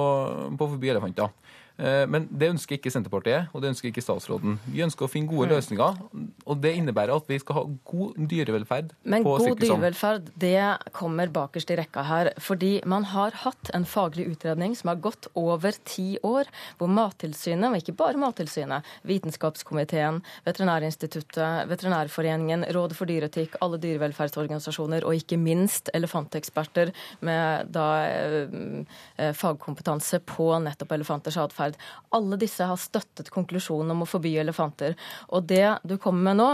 [0.57, 1.35] på å forby elefanter.
[1.75, 4.59] Eh, men det ønsker ikke Senterpartiet, og det ønsker ikke statsråden.
[4.71, 5.55] Vi ønsker å finne gode mm.
[5.57, 5.97] løsninger,
[6.47, 10.61] og det innebærer at vi skal ha god dyrevelferd Men på god dyrevelferd, det
[10.95, 12.31] kommer bakerst i rekka her.
[12.39, 17.67] Fordi man har hatt en faglig utredning som har gått over ti år, hvor Mattilsynet,
[17.73, 25.91] og ikke bare Mattilsynet, Vitenskapskomiteen, Veterinærinstituttet, Veterinærforeningen, Rådet for dyreetikk, alle dyrevelferdsorganisasjoner og ikke minst
[25.95, 26.95] elefanteksperter
[27.27, 31.81] med da eh, fagkompetanse på nettopp elefanters atferd atferd.
[32.15, 34.95] Alle disse har støttet konklusjonen om å forby elefanter.
[35.35, 36.49] Og det du kommer med nå,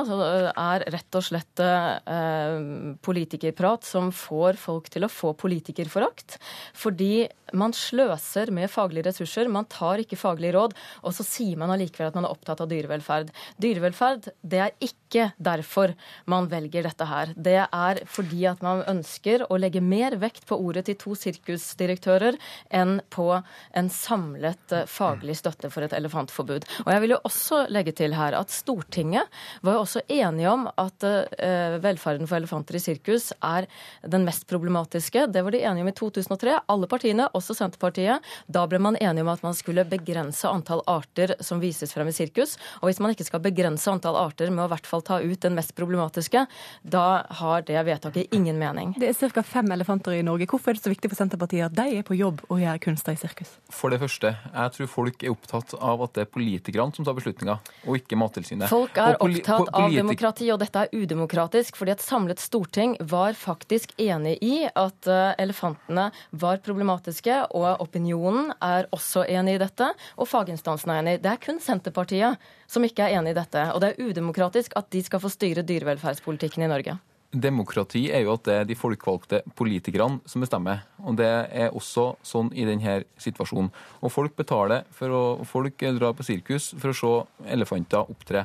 [0.57, 6.39] er rett og slett eh, politikerprat som får folk til å få politikerforakt.
[6.75, 11.73] Fordi man sløser med faglige ressurser, man tar ikke faglige råd, og så sier man
[11.75, 13.33] allikevel at man er opptatt av dyrevelferd.
[13.61, 15.95] Dyrevelferd, det er ikke derfor
[16.31, 17.35] man velger dette her.
[17.35, 22.39] Det er fordi at man ønsker å legge mer vekt på ordet til to sirkusdirektører
[22.71, 26.67] enn på en samlet eh, faglig støtte for et elefantforbud.
[26.85, 29.29] Og jeg vil jo også legge til her at Stortinget
[29.67, 33.69] var jo også enige om at uh, velferden for elefanter i sirkus er
[34.07, 35.27] den mest problematiske.
[35.33, 38.27] Det var de enige om i 2003, alle partiene, også Senterpartiet.
[38.47, 42.15] Da ble man enige om at man skulle begrense antall arter som vises frem i
[42.17, 42.57] sirkus.
[42.81, 45.41] Og hvis man ikke skal begrense antall arter med å i hvert fall ta ut
[45.43, 46.45] den mest problematiske,
[46.83, 47.07] da
[47.41, 48.95] har det vedtaket ingen mening.
[49.01, 49.45] Det er ca.
[49.47, 50.49] fem elefanter i Norge.
[50.51, 53.17] Hvorfor er det så viktig for Senterpartiet at de er på jobb og gjør kunster
[53.17, 53.57] i sirkus?
[53.73, 57.17] For det første, jeg tror folk er opptatt av at det er politikerne som tar
[57.17, 58.71] beslutninger, og ikke Mattilsynet.
[58.71, 63.95] Folk er opptatt av demokrati, og dette er udemokratisk, fordi et samlet storting var faktisk
[64.01, 70.31] enig i at eh, elefantene var problematiske, og opinionen er også enig i dette, og
[70.31, 71.19] faginstansene er enig.
[71.25, 74.91] Det er kun Senterpartiet som ikke er enig i dette, og det er udemokratisk at
[74.95, 77.01] de skal få styre dyrevelferdspolitikken i Norge.
[77.31, 80.83] Demokrati er jo at det er de folkevalgte politikerne som bestemmer.
[81.07, 83.71] Og det er også sånn i denne situasjonen.
[84.03, 87.11] Og folk betaler for å Folk drar på sirkus for å se
[87.55, 88.45] elefanter opptre.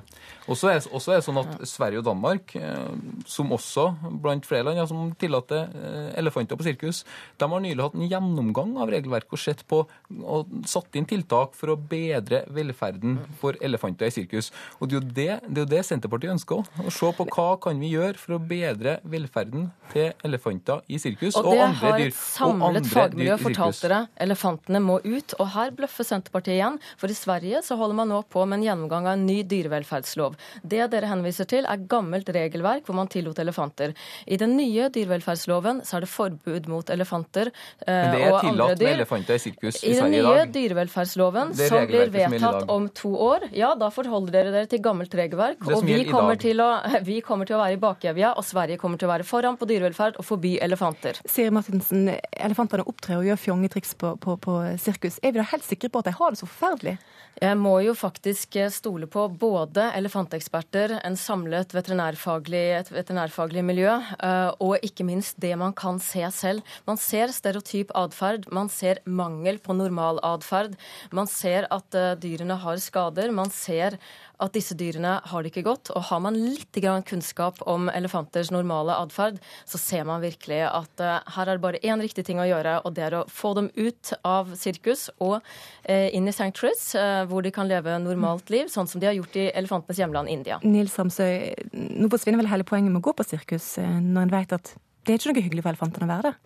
[0.50, 2.94] Og så er, det sånn at Sverige og Danmark, eh,
[3.30, 3.88] som også
[4.24, 7.04] blant flere land ja, som tillater eh, elefanter på sirkus,
[7.38, 11.54] de har nylig hatt en gjennomgang av regelverket og sett på og satt inn tiltak
[11.58, 14.52] for å bedre velferden for elefanter i sirkus.
[14.80, 16.82] Og det er jo det, det, er jo det Senterpartiet ønsker òg.
[16.86, 21.00] Å se på hva kan vi gjøre for å bedre bedre velferden til elefanter i
[21.02, 21.76] sirkus og, og andre dyr.
[21.76, 24.00] Og det har et samlet fagmiljø fortalt dere.
[24.26, 25.36] Elefantene må ut.
[25.40, 26.80] Og her bløffer Senterpartiet igjen.
[27.02, 30.38] For i Sverige så holder man nå på med en gjennomgang av en ny dyrevelferdslov.
[30.64, 33.96] Det dere henviser til, er gammelt regelverk hvor man tillot elefanter.
[34.26, 37.96] I den nye dyrevelferdsloven så er det forbud mot elefanter og andre dyr.
[37.96, 40.10] Men det er tillatt med elefanter i sirkus i, I Sverige i dag.
[40.10, 44.70] I den nye dyrevelferdsloven, som blir vedtatt om to år, ja, da forholder dere dere
[44.72, 45.64] til gammelt regelverk.
[45.70, 46.70] Og vi kommer, å,
[47.10, 49.68] vi kommer, til å, være i bakevja, og Sverige kommer til å være foran på
[49.70, 51.22] dyrevelferd og forby elefanter.
[51.30, 55.22] Siri Martinsen, elefantene opptrer og gjør fjongetriks på, på, på sirkus.
[55.22, 56.98] Er vi da helt sikre på at de har det så forferdelig?
[57.36, 63.92] Jeg må jo faktisk stole på både elefanteksperter, en samlet veterinærfaglig, et veterinærfaglig miljø,
[64.24, 66.64] eh, og ikke minst det man kan se selv.
[66.88, 70.78] Man ser stereotyp atferd, man ser mangel på normal atferd.
[71.12, 73.36] Man ser at eh, dyrene har skader.
[73.36, 74.00] Man ser
[74.42, 75.92] at disse dyrene har det ikke godt.
[75.96, 76.76] Og har man litt
[77.08, 81.82] kunnskap om elefanters normale atferd, så ser man virkelig at uh, her er det bare
[81.84, 85.40] én riktig ting å gjøre, og det er å få dem ut av sirkus og
[85.40, 89.18] uh, inn i sanctuaries, uh, hvor de kan leve normalt liv, sånn som de har
[89.18, 90.60] gjort i elefantenes hjemland India.
[90.64, 94.60] Nils Samsøy, nå forsvinner vel hele poenget med å gå på sirkus, når en vet
[94.60, 96.38] at det er ikke noe hyggelig for elefantene å være der?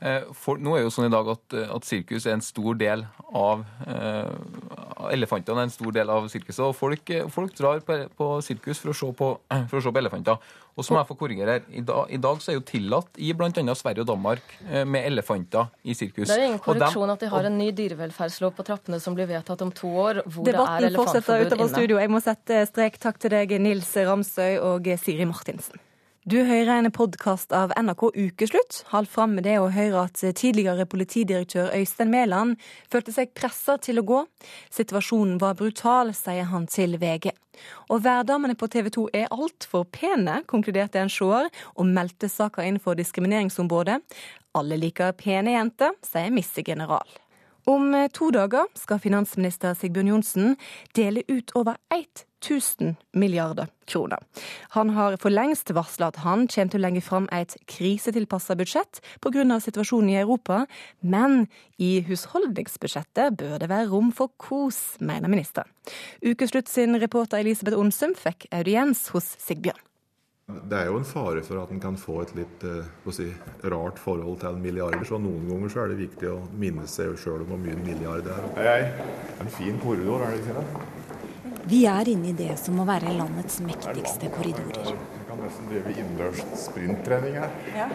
[0.00, 2.78] Eh, for, nå er jo sånn i dag at, eh, at sirkus er en stor
[2.80, 3.04] del
[3.36, 4.30] av eh,
[5.12, 6.62] Elefantene er en stor del av sirkuset.
[6.64, 9.30] og Folk, eh, folk drar på, på, sirkus for å, se på,
[9.70, 10.38] for å se på elefanter.
[10.76, 11.66] Og så må jeg få korrigere her.
[11.76, 13.74] I dag, I dag så er jo tillatt i bl.a.
[13.76, 14.54] Sverige og Danmark
[14.86, 16.30] med elefanter i sirkus.
[16.30, 19.66] Det er ingen korreksjon at de har en ny dyrevelferdslov på trappene som blir vedtatt
[19.66, 21.50] om to år, hvor Debatten det er elefantforbud inne.
[21.50, 22.00] Utover studio.
[22.00, 22.98] Jeg må sette strek.
[23.02, 25.89] Takk til deg, Nils Ramsøy og Siri Martinsen.
[26.28, 28.82] Du hører en podkast av NRK Ukeslutt.
[28.90, 32.58] Hold fram med det å høre at tidligere politidirektør Øystein Mæland
[32.92, 34.18] følte seg pressa til å gå.
[34.68, 37.32] Situasjonen var brutal, sier han til VG.
[37.88, 42.76] Og værdamene på TV 2 er altfor pene, konkluderte en seer, og meldte saka inn
[42.84, 43.96] for Diskrimineringsombudet.
[44.60, 47.08] Alle liker pene jenter, sier missegeneral.
[47.08, 47.29] General.
[47.68, 50.56] Om to dager skal finansminister Sigbjørn Johnsen
[50.96, 51.76] dele ut over
[52.40, 54.18] 1000 milliarder kroner.
[54.76, 59.02] Han har for lengst varsla at han kommer til å legge fram et krisetilpassa budsjett
[59.20, 59.60] pga.
[59.60, 60.66] situasjonen i Europa,
[61.00, 65.68] men i husholdningsbudsjettet bør det være rom for kos, mener ministeren.
[66.22, 69.89] Ukeslutt sin reporter Elisabeth Onsum fikk audiens hos Sigbjørn.
[70.70, 73.28] Det er jo en fare for at en kan få et litt eh, si,
[73.72, 75.04] rart forhold til milliarder.
[75.06, 77.84] Så noen ganger så er det viktig å minne seg sjøl om hvor mye en
[77.86, 78.48] milliard er.
[78.58, 79.10] Hei, hei.
[79.42, 81.00] En fin korridor, er det ikke det?
[81.70, 84.90] Vi er inne i det som må være landets mektigste korridorer.
[84.90, 87.52] Vi kan nesten drive innendørs sprinttrening her.
[87.76, 87.88] Ja.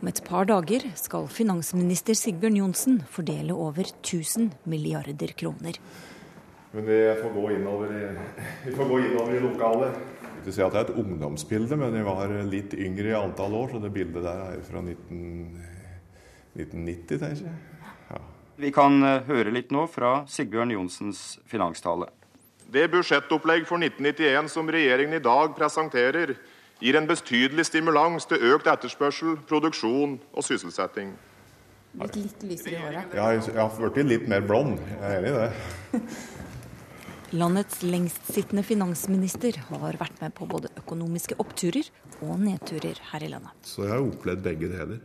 [0.00, 5.78] Om et par dager skal finansminister Sigbjørn Johnsen fordele over 1000 milliarder kroner.
[6.72, 8.02] Men vi får gå innover i,
[8.66, 10.02] vi får gå innover i lokalet.
[10.40, 13.72] Ikke si at det er et ungdomsbilde, men jeg var litt yngre i antall år,
[13.72, 15.64] så det bildet der er fra 19,
[16.56, 17.56] 1990, tenker jeg.
[18.56, 22.08] Vi kan eh, høre litt nå fra Sigbjørn Johnsens finanstale.
[22.72, 26.32] Det budsjettopplegg for 1991 som regjeringen i dag presenterer,
[26.80, 31.12] gir en betydelig stimulans til økt etterspørsel, produksjon og sysselsetting.
[31.96, 33.14] Litt, litt lysere i håret?
[33.16, 34.80] Ja, jeg har blitt litt mer blond.
[34.88, 36.02] Jeg er enig i det.
[37.34, 41.88] Landets lengstsittende finansminister har vært med på både økonomiske oppturer
[42.22, 43.56] og nedturer her i landet.
[43.66, 45.00] Så jeg har opplevd begge deler.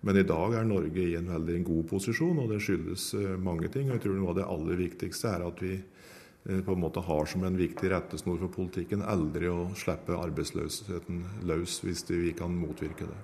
[0.00, 3.68] Men i dag er Norge i en veldig god posisjon, og det skyldes eh, mange
[3.68, 3.90] ting.
[3.90, 7.04] og jeg tror Noe av det aller viktigste er at vi eh, på en måte
[7.04, 12.56] har som en viktig rettesnor for politikken aldri å slippe arbeidsløsheten løs hvis vi kan
[12.56, 13.20] motvirke det.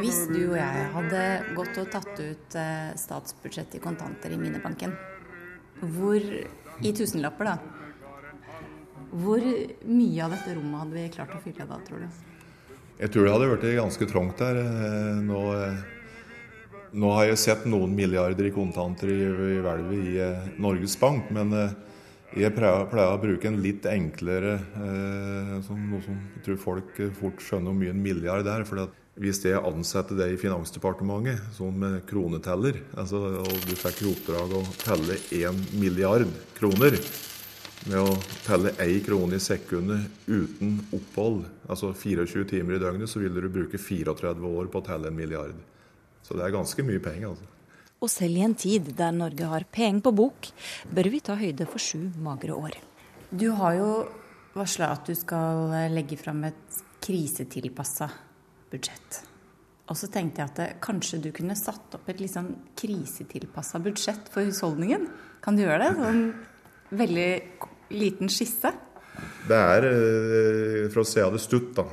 [0.00, 1.22] Hvis du og jeg hadde
[1.56, 2.56] gått og tatt ut
[3.00, 4.92] statsbudsjettet i kontanter i minibanken,
[5.80, 7.56] hvor i tusenlapper, da,
[9.10, 12.20] hvor mye av dette rommet hadde vi klart å fylle da, tror du?
[13.00, 14.60] Jeg tror det hadde blitt ganske trangt der.
[14.60, 15.78] Eh, nå, eh,
[16.92, 19.18] nå, har jeg sett noen milliarder i kontanter i,
[19.64, 21.54] hvelvet i eh, Norges Bank, men
[22.38, 24.58] jeg pleier, å bruke en litt enklere
[25.66, 28.64] som, noe som jeg tror folk fort skjønner mye en milliard er.
[28.68, 28.86] for
[29.20, 34.62] hvis jeg ansetter det i Finansdepartementet som kroneteller, altså, og du fikk i oppdrag å
[34.80, 36.96] telle én milliard kroner,
[37.88, 38.14] med å
[38.44, 43.48] telle én krone i sekundet uten opphold, altså 24 timer i døgnet, så ville du
[43.52, 45.56] bruke 34 år på å telle en milliard.
[46.22, 47.32] Så det er ganske mye penger.
[47.32, 47.59] altså.
[48.00, 50.48] Og selv i en tid der Norge har penger på bok,
[50.88, 52.78] bør vi ta høyde for sju magre år.
[53.30, 53.90] Du har jo
[54.56, 58.08] varsla at du skal legge fram et krisetilpassa
[58.72, 59.20] budsjett.
[59.90, 64.30] Og så tenkte jeg at kanskje du kunne satt opp et litt sånn krisetilpassa budsjett
[64.32, 65.08] for husholdningen.
[65.42, 65.94] Kan du gjøre det?
[65.98, 67.30] Sånn veldig
[67.98, 68.72] liten skisse?
[69.50, 71.84] Det er, eh, for å se det stutt, da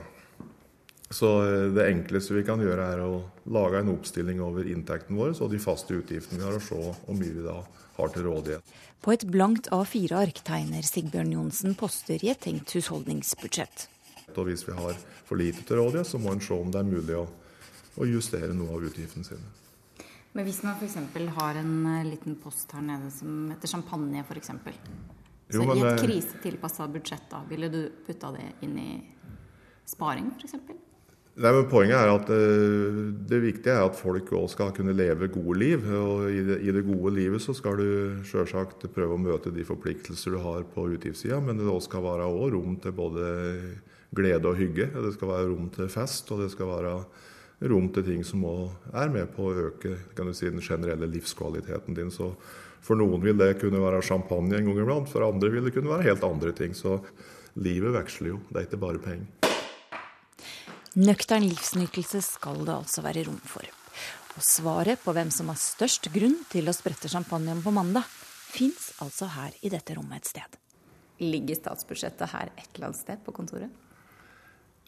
[1.10, 3.22] Så eh, det enkleste vi kan gjøre, er å
[3.54, 7.20] lage en oppstilling over inntekten vår og de faste utgiftene vi har, og se hvor
[7.20, 7.62] mye vi da
[7.98, 8.74] har til rådighet.
[9.02, 13.88] På et blankt A4-ark tegner Sigbjørn Johnsen poster i et tenkt husholdningsbudsjett.
[14.36, 16.90] Og hvis vi har for lite til rådighet, så må en se om det er
[16.90, 17.24] mulig å,
[17.98, 19.54] å justere noe av utgiftene sine.
[20.36, 20.98] Men hvis man f.eks.
[21.40, 24.52] har en eh, liten post her nede som heter champagne, f.eks.
[25.48, 28.92] Så jo, i et krisetilpassa budsjett, da, ville du putta det inn i
[29.88, 30.84] sparing, f.eks.?
[31.38, 35.28] Nei, men Poenget er at uh, det viktige er at folk òg skal kunne leve
[35.30, 35.84] gode liv.
[35.86, 39.66] og i det, i det, gode livet så skal du selvsagt prøve å møte de
[39.68, 43.28] forpliktelser du har på utgiftssida, men det skal være òg rom til både
[44.18, 44.90] glede og hygge.
[44.90, 46.96] Det skal være rom til fest, og det skal være
[47.70, 49.94] rom til ting som òg er med på å øke
[50.34, 52.10] si, den generelle livskvaliteten din.
[52.10, 52.32] Så
[52.82, 55.94] for noen vil det kunne være champagne en gang iblant, for andre vil det kunne
[55.94, 56.74] være helt andre ting.
[56.74, 56.98] Så
[57.62, 59.47] livet veksler jo, det er ikke bare penger.
[60.98, 63.62] Nøktern livsnytelse skal det altså være rom for.
[64.34, 68.08] Og svaret på hvem som har størst grunn til å sprette champagnen på mandag,
[68.50, 70.58] fins altså her i dette rommet et sted.
[71.22, 73.70] Ligger statsbudsjettet her et eller annet sted på kontoret?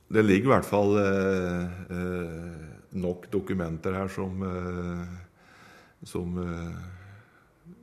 [0.09, 2.65] Det ligger i hvert fall eh, eh,
[2.97, 6.79] nok dokumenter her som, eh, som eh,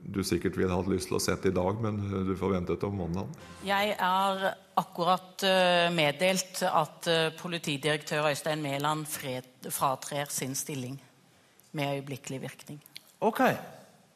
[0.06, 2.90] du sikkert ville hatt lyst til å sette i dag, men du får vente til
[2.90, 3.30] om mandag.
[3.66, 4.44] Jeg er
[4.78, 10.98] akkurat uh, meddelt at uh, politidirektør Øystein Mæland fratrer sin stilling
[11.76, 12.78] med øyeblikkelig virkning.
[13.20, 13.42] Ok,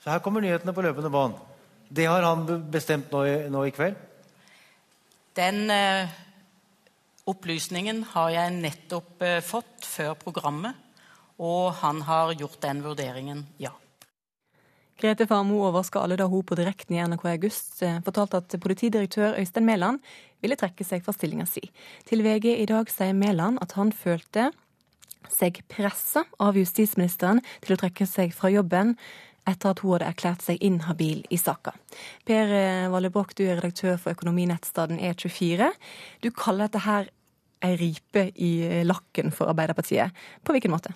[0.01, 1.35] så her kommer nyhetene på løpende bånd.
[1.91, 3.99] Det har han bestemt nå i, nå i kveld?
[5.35, 6.11] Den eh,
[7.31, 10.77] opplysningen har jeg nettopp fått før programmet,
[11.43, 13.73] og han har gjort den vurderingen, ja.
[15.01, 19.39] Grete Farmo overskale da hun på direkten i NRK i August eh, fortalte at politidirektør
[19.41, 20.03] Øystein Mæland
[20.45, 21.63] ville trekke seg fra stillinga si.
[22.09, 24.51] Til VG i dag sier Mæland at han følte
[25.33, 28.93] seg pressa av justisministeren til å trekke seg fra jobben
[29.49, 31.73] etter at hun hadde erklært seg inhabil i saka.
[32.29, 35.73] Per eh, Valle Broch, du er redaktør for økonominettstaden E24.
[36.21, 37.09] Du kaller dette her
[37.65, 40.13] ei ripe i lakken for Arbeiderpartiet.
[40.45, 40.93] På hvilken måte?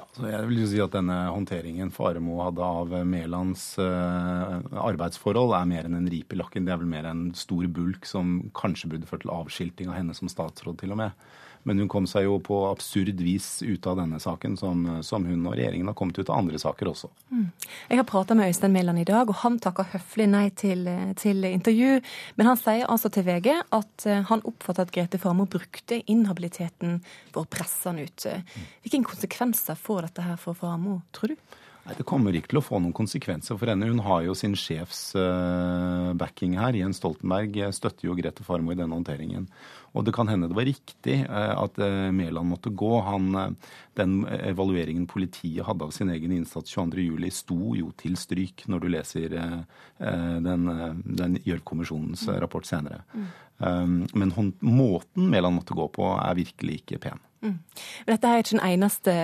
[0.00, 5.68] Ja, jeg vil jo si at Denne håndteringen Faremo hadde av Mælands uh, arbeidsforhold, er
[5.68, 6.64] mer enn en rip i lakken.
[6.64, 10.16] Det er vel mer en stor bulk som kanskje burde ført til avskilting av henne
[10.16, 11.28] som statsråd, til og med.
[11.68, 15.44] Men hun kom seg jo på absurd vis ut av denne saken, som, som hun
[15.44, 17.10] og regjeringen har kommet ut av andre saker også.
[17.28, 17.46] Mm.
[17.90, 20.88] Jeg har prata med Øystein Mæland i dag, og han takker høflig nei til,
[21.20, 22.00] til, intervju.
[22.40, 27.00] Men han sier altså til VG at eh, han oppfatter at Grete Farmo brukte inhabiliteten
[27.30, 28.28] for å presse han ut.
[28.84, 31.58] Hvilke konsekvenser får dette her for Farmo, tror du?
[31.86, 33.88] Nei, Det kommer ikke til å få noen konsekvenser for henne.
[33.88, 36.76] Hun har jo sin sjefs uh, backing her.
[36.76, 39.48] Jens Stoltenberg støtter jo Grete Farmo i denne håndteringen.
[39.96, 42.92] Og det kan hende det var riktig uh, at uh, Mæland måtte gå.
[43.06, 43.56] Han,
[43.98, 48.90] den evalueringen politiet hadde av sin egen innsats 22.07, sto jo til stryk når du
[48.94, 49.34] leser
[50.40, 50.68] den,
[51.04, 53.02] den Gjørv-kommisjonens rapport senere.
[53.12, 53.26] Mm.
[53.60, 57.20] Um, men måten Mæland måtte gå på, er virkelig ikke pen.
[57.40, 57.56] Mm.
[58.08, 59.14] Dette er ikke den eneste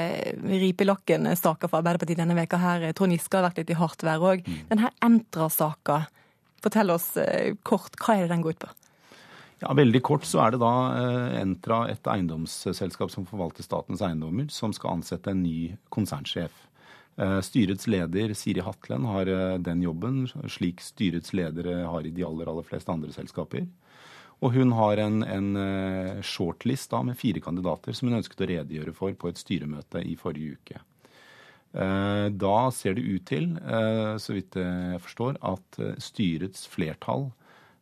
[0.44, 2.87] ripelokken-saka for Arbeiderpartiet denne veka her.
[2.96, 4.44] Trond Giske har vært litt i hardt vær òg.
[4.44, 4.59] Mm.
[4.72, 6.02] Denne Entra-saka,
[6.64, 8.72] fortell oss eh, kort, hva er det den går ut på?
[9.62, 14.51] Ja, Veldig kort så er det da eh, Entra, et eiendomsselskap som forvalter statens eiendommer,
[14.53, 16.66] som skal ansette en ny konsernsjef.
[17.16, 19.31] Eh, styrets leder Siri Hatlen har
[19.64, 23.64] den jobben, slik styrets ledere har i de aller, aller fleste andre selskaper.
[24.45, 28.51] Og hun har en, en eh, shortlist da, med fire kandidater som hun ønsket å
[28.51, 30.83] redegjøre for på et styremøte i forrige uke.
[31.77, 37.31] Eh, da ser det ut til, eh, så vidt jeg forstår, at styrets flertall,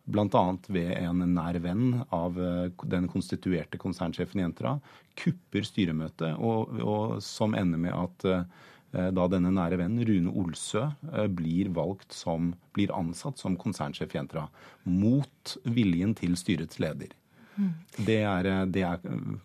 [0.05, 0.45] bl.a.
[0.69, 2.37] ved en nær venn av
[2.85, 4.77] den konstituerte konsernsjefen i Entra,
[5.17, 8.47] kupper styremøtet, og, og som ender med at
[8.95, 14.15] Eh, da denne nære vennen, Rune Olsø, eh, blir valgt som, blir ansatt som konsernsjef
[14.15, 14.47] i Entra.
[14.85, 17.11] Mot viljen til styrets leder.
[17.57, 17.73] Mm.
[17.97, 19.03] Det, er, eh, det, er,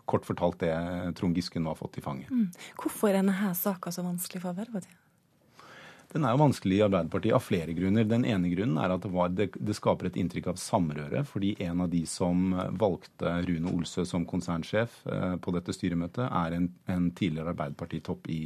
[0.09, 0.73] kort fortalt det
[1.17, 2.29] Trond Giske nå har fått i fanget.
[2.29, 2.49] Mm.
[2.77, 4.97] Hvorfor er denne saka så vanskelig for Arbeiderpartiet?
[6.09, 8.07] Den er jo vanskelig i Arbeiderpartiet av flere grunner.
[8.09, 11.53] Den ene grunnen er at det, var, det, det, skaper et inntrykk av samrøre, fordi
[11.67, 16.69] en av de som valgte Rune Olsø som konsernsjef eh, på dette styremøtet, er en,
[16.89, 18.41] en tidligere Arbeiderpartitopp i,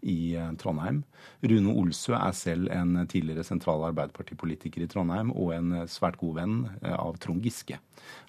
[0.00, 1.02] i eh, Trondheim.
[1.40, 6.38] Rune Olsø er selv en tidligere sentral Arbeiderpartipolitiker i Trondheim og en eh, svært god
[6.40, 7.80] venn eh, av Trond Giske.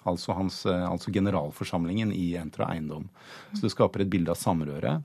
[0.08, 3.08] Altså, hans, altså generalforsamlingen i Entra Eiendom.
[3.54, 4.98] Så det skaper et bilde av samrøre.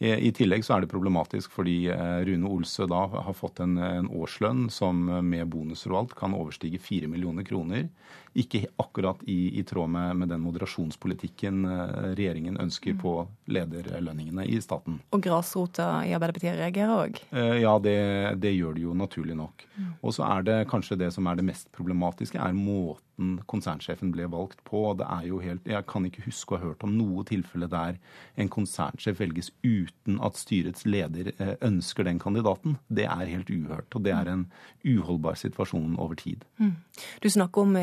[0.00, 1.74] I tillegg så er det problematisk fordi
[2.24, 6.80] Rune Olsø da har fått en, en årslønn som med bonuser og alt kan overstige
[6.80, 7.90] 4 millioner kroner
[8.38, 13.14] ikke akkurat i, i tråd med, med, den moderasjonspolitikken eh, regjeringen ønsker på
[13.50, 15.00] lederlønningene i staten.
[15.10, 17.18] Og grasrota i Arbeiderpartiet reagerer òg?
[17.34, 17.98] Eh, ja, det,
[18.42, 19.66] det, gjør det jo naturlig nok.
[19.74, 19.92] Mm.
[19.98, 23.09] Og så er det kanskje det som er det mest problematiske, er måten
[23.50, 24.82] konsernsjefen ble valgt på.
[24.98, 27.98] Det er jo helt, Jeg kan ikke huske å ha hørt om noe tilfelle der
[28.36, 32.78] en konsernsjef velges uten at styrets leder eh, ønsker den kandidaten.
[32.88, 34.46] Det er helt uhørt, og det er en
[34.84, 36.44] uholdbar situasjon over tid.
[36.58, 36.76] Mm.
[37.22, 37.76] Du snakker om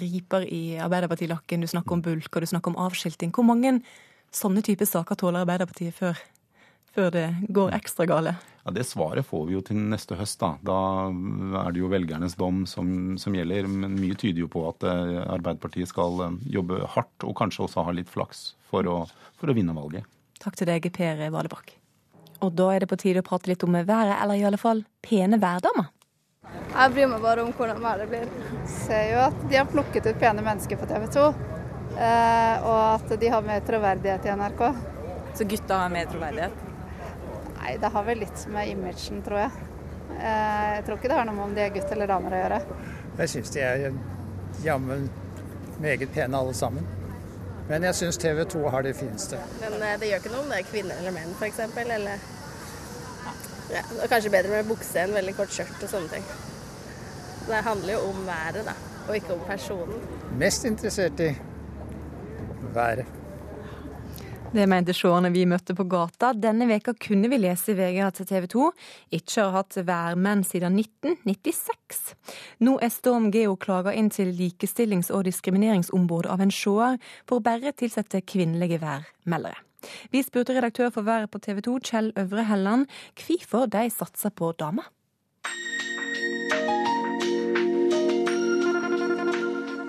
[0.00, 3.34] riper i Arbeiderpartilakken, du snakker om bulk og du snakker om avskilting.
[3.34, 3.80] Hvor mange
[4.34, 6.18] sånne typer saker tåler Arbeiderpartiet før,
[6.94, 8.34] før det går ekstra gale?
[8.64, 10.40] Ja, Det svaret får vi jo til neste høst.
[10.40, 10.78] Da Da
[11.66, 13.68] er det jo velgernes dom som, som gjelder.
[13.68, 17.84] Men mye tyder jo på at eh, Arbeiderpartiet skal eh, jobbe hardt, og kanskje også
[17.84, 19.02] ha litt flaks for å,
[19.36, 20.08] for å vinne valget.
[20.40, 21.76] Takk til deg, Per Valebakk.
[22.44, 24.82] Og da er det på tide å prate litt om været, eller i alle fall
[25.04, 25.92] pene værdamer.
[26.74, 28.26] Jeg bryr meg bare om hvordan været blir.
[28.68, 31.28] Ser jo at de har plukket ut pene mennesker på TV 2.
[31.94, 34.64] Eh, og at de har mer troverdighet i NRK.
[35.38, 36.63] Så gutta har mer troverdighet?
[37.64, 39.68] Nei, det har vel litt med imagen, tror jeg.
[40.18, 42.42] Eh, jeg tror ikke det har noe med om de er gutt eller damer å
[42.42, 42.58] gjøre.
[43.22, 43.86] Jeg syns de er
[44.64, 45.08] jammen
[45.80, 46.84] meget pene alle sammen.
[47.70, 49.40] Men jeg syns TV 2 har de fineste.
[49.62, 51.62] Men eh, det gjør ikke noe om det er kvinner eller menn, f.eks.?
[51.86, 52.28] Eller
[53.72, 56.30] ja, det er kanskje bedre med bukse enn veldig kort skjørt og sånne ting.
[57.48, 58.76] Det handler jo om været, da,
[59.08, 60.04] og ikke om personen.
[60.40, 61.32] Mest interessert i
[62.76, 63.23] været.
[64.54, 66.28] Det mente seerne vi møtte på gata.
[66.38, 68.68] Denne veka kunne vi lese i VG at TV 2
[69.18, 72.14] ikke har hatt værmenn siden 1996.
[72.62, 77.74] Nå er Storm Geo klaga inn til Likestillings- og diskrimineringsombudet av en seer for bare
[77.74, 79.58] tilsette kvinnelige værmeldere.
[80.14, 82.86] Vi spurte redaktør for Været på TV 2, Kjell Øvre Helland,
[83.18, 84.86] hvorfor de satser på damer.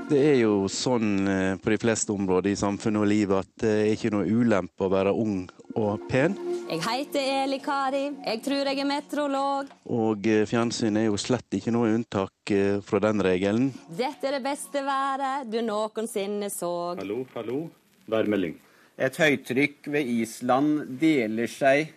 [0.05, 3.71] Det er jo sånn eh, på de fleste områder i samfunnet og livet at det
[3.73, 6.35] er ikke noe ulempe å være ung og pen.
[6.69, 9.71] Jeg heter Eli Kari, jeg tror jeg er meteorolog.
[9.89, 13.71] Og eh, fjernsyn er jo slett ikke noe unntak eh, fra den regelen.
[13.89, 16.71] Dette er det beste været du noensinne så.
[17.01, 17.63] Hallo, hallo.
[18.05, 18.59] Værmelding.
[19.01, 21.95] Et høytrykk ved Island deler seg,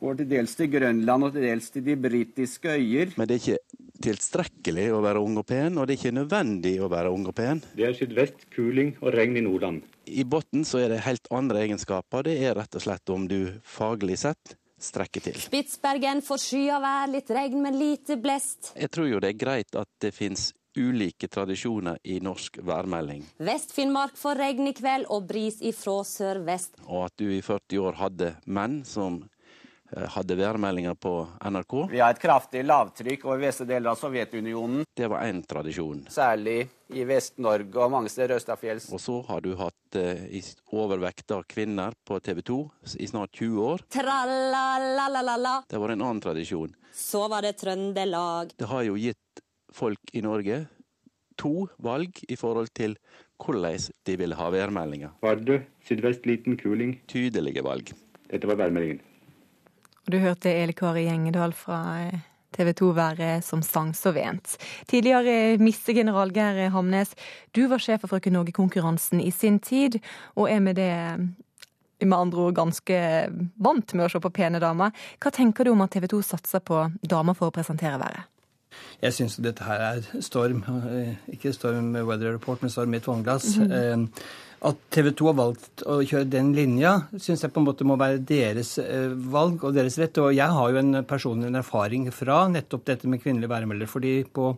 [0.00, 3.16] går til dels til Grønland og til dels til de britiske øyer.
[3.16, 6.74] Men det er ikke tilstrekkelig å være ung og pen, og det er ikke nødvendig
[6.82, 7.62] å være ung og pen.
[7.76, 9.84] Det er sydvest, kuling og regn i Nordland.
[10.10, 12.26] I bunnen så er det helt andre egenskaper.
[12.26, 15.36] Det er rett og slett om du faglig sett strekker til.
[15.40, 18.72] Spitsbergen får skya vær, litt regn, men lite blest.
[18.76, 23.24] Jeg tror jo det er greit at det finnes ulike tradisjoner i norsk værmelding.
[23.42, 26.78] Vest-Finnmark får regn i kveld og bris ifra sørvest.
[26.86, 29.20] Og at du i 40 år hadde menn som
[30.14, 31.14] hadde værmeldinger på
[31.44, 31.74] NRK.
[31.90, 34.84] Vi har et kraftig lavtrykk over veste deler av Sovjetunionen.
[34.96, 36.04] Det var én tradisjon.
[36.12, 38.88] Særlig i Vest-Norge og mange steder østafjells.
[38.94, 42.58] Og så har du hatt eh, overvekt av kvinner på TV 2
[42.98, 43.86] i snart 20 år.
[43.92, 45.60] Tralalalala.
[45.70, 46.74] Det var en annen tradisjon.
[46.94, 48.54] Så var det Trøndelag.
[48.58, 50.64] Det har jo gitt folk i Norge
[51.40, 52.96] to valg i forhold til
[53.40, 55.14] hvordan de ville ha værmeldinga.
[55.24, 56.98] Vardø, sydvest liten kuling.
[57.08, 57.94] Tydelige valg.
[58.28, 59.00] Dette var værmeldingen.
[60.06, 62.20] Og du hørte Eli Kari Gjengedal fra eh,
[62.56, 64.56] TV 2-været som sang så vent.
[64.90, 67.14] Tidligere missegeneral Geir Hamnes,
[67.56, 70.00] du var sjef for Frøken Norge-konkurransen i sin tid,
[70.34, 70.94] og er med det
[72.00, 72.98] med andre ord ganske
[73.60, 74.92] vant med å se på pene damer.
[75.20, 78.28] Hva tenker du om at TV 2 satser på damer for å presentere været?
[79.02, 80.62] Jeg syns dette her er storm.
[80.88, 83.56] Eh, ikke storm Weather Report, men storm i et vannglass.
[83.58, 84.08] Mm -hmm.
[84.68, 87.96] At TV 2 har valgt å kjøre den linja, syns jeg på en måte må
[88.00, 90.20] være deres eh, valg og deres rett.
[90.20, 93.88] Og jeg har jo en personlig erfaring fra nettopp dette med kvinnelige værmelder.
[93.88, 94.50] Fordi på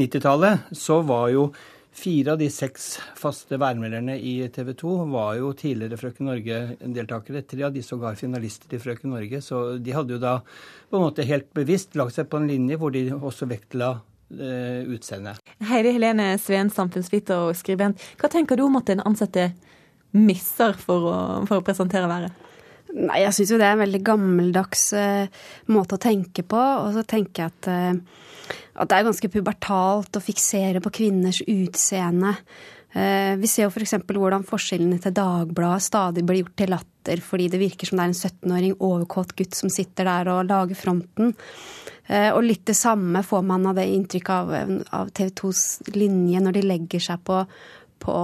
[0.00, 1.46] 90-tallet så var jo
[1.92, 2.86] Fire av de seks
[3.20, 7.42] faste værmelderne i TV 2 var jo tidligere Frøken Norge-deltakere.
[7.44, 9.42] Tre av de sågar finalister i Frøken Norge.
[9.44, 12.80] Så de hadde jo da på en måte helt bevisst lagt seg på en linje
[12.80, 13.98] hvor de også vektla
[14.38, 15.42] eh, utseendet.
[15.68, 18.00] Heidi Helene Sveen, samfunnsviter og skribent.
[18.20, 19.50] Hva tenker du om at en ansatte
[20.12, 21.18] misser for å,
[21.48, 22.48] for å presentere været?
[22.92, 26.60] Nei, jeg syns jo det er en veldig gammeldags uh, måte å tenke på.
[26.60, 28.18] Og så tenker jeg at uh,
[28.72, 32.34] at det er ganske pubertalt å fiksere på kvinners utseende.
[32.92, 33.96] Uh, vi ser jo f.eks.
[34.04, 38.04] For hvordan forskjellene til Dagbladet stadig blir gjort til latter fordi det virker som det
[38.04, 41.32] er en 17-åring overkåt gutt som sitter der og lager fronten.
[42.06, 46.40] Eh, og litt det samme får man av det inntrykket av, av TV 2s linje
[46.42, 47.42] når de legger seg på,
[48.02, 48.16] på,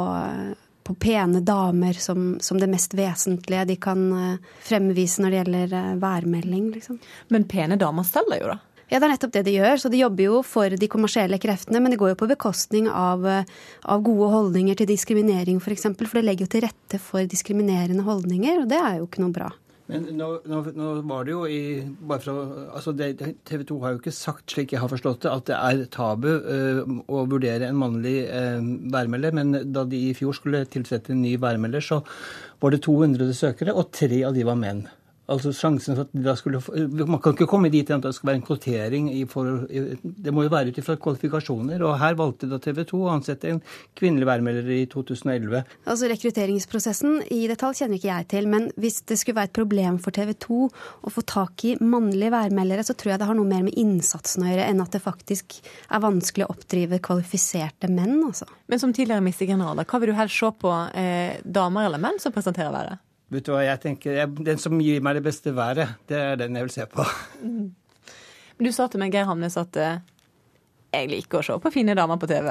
[0.89, 5.77] på pene damer som, som, det mest vesentlige de kan uh, fremvise når det gjelder
[5.77, 6.99] uh, værmelding, liksom.
[7.31, 8.59] Men pene damer selger jo, da?
[8.89, 9.75] Ja, det er nettopp det de gjør.
[9.83, 13.27] Så de jobber jo for de kommersielle kreftene, men det går jo på bekostning av,
[13.29, 15.67] av gode holdninger til diskriminering, f.eks.
[15.67, 19.11] For, eksempel, for det legger jo til rette for diskriminerende holdninger, og det er jo
[19.11, 19.51] ikke noe bra.
[19.89, 22.35] Men nå, nå, nå, var det jo i bare fra,
[22.77, 25.87] altså TV 2 har jo ikke sagt, slik jeg har forstått det, at det er
[25.95, 29.37] tabu øh, å vurdere en mannlig øh, værmelder.
[29.39, 32.03] Men da de i fjor skulle tilsette en ny værmelder, så
[32.61, 34.85] var det 200 søkere, og tre av de var menn.
[35.29, 36.61] Altså sjansen for at da skulle,
[37.05, 39.09] Man kan ikke komme dit at det skal være en kvotering.
[39.13, 41.83] I for, det må jo være ut ifra kvalifikasjoner.
[41.85, 43.61] og Her valgte da TV 2 å ansette en
[43.99, 45.61] kvinnelig værmelder i 2011.
[45.85, 49.99] Altså Rekrutteringsprosessen i detalj kjenner ikke jeg til, men hvis det skulle være et problem
[50.01, 50.61] for TV 2
[51.05, 54.47] å få tak i mannlige værmeldere, så tror jeg det har noe mer med innsatsen
[54.47, 58.17] å gjøre enn at det faktisk er vanskelig å oppdrive kvalifiserte menn.
[58.31, 58.49] altså.
[58.69, 62.33] Men som tidligere missegeneraler, hva vil du helst se på, eh, damer eller menn som
[62.33, 63.05] presenterer været?
[63.29, 64.15] Vet du hva jeg tenker?
[64.17, 67.05] Jeg, den som gir meg det beste været, det er den jeg vil se på.
[67.45, 67.69] Mm.
[68.59, 70.01] Du sa til meg, Geir Hamnes, at uh,
[70.95, 72.49] jeg liker å se på fine damer på TV.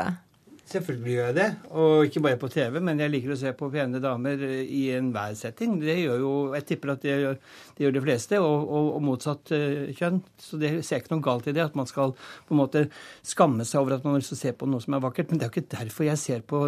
[0.67, 1.47] Selvfølgelig gjør jeg det.
[1.79, 5.35] Og ikke bare på TV, men jeg liker å se på pene damer i enhver
[5.39, 5.77] setting.
[5.79, 7.37] Det gjør jo Jeg tipper at det gjør,
[7.77, 10.19] det gjør de fleste, og, og, og motsatt uh, kjønn.
[10.43, 11.65] Så det ser ikke noe galt i det.
[11.71, 12.85] At man skal på en måte
[13.25, 15.31] skamme seg over at man å se på noe som er vakkert.
[15.31, 16.61] Men det er jo ikke derfor jeg ser på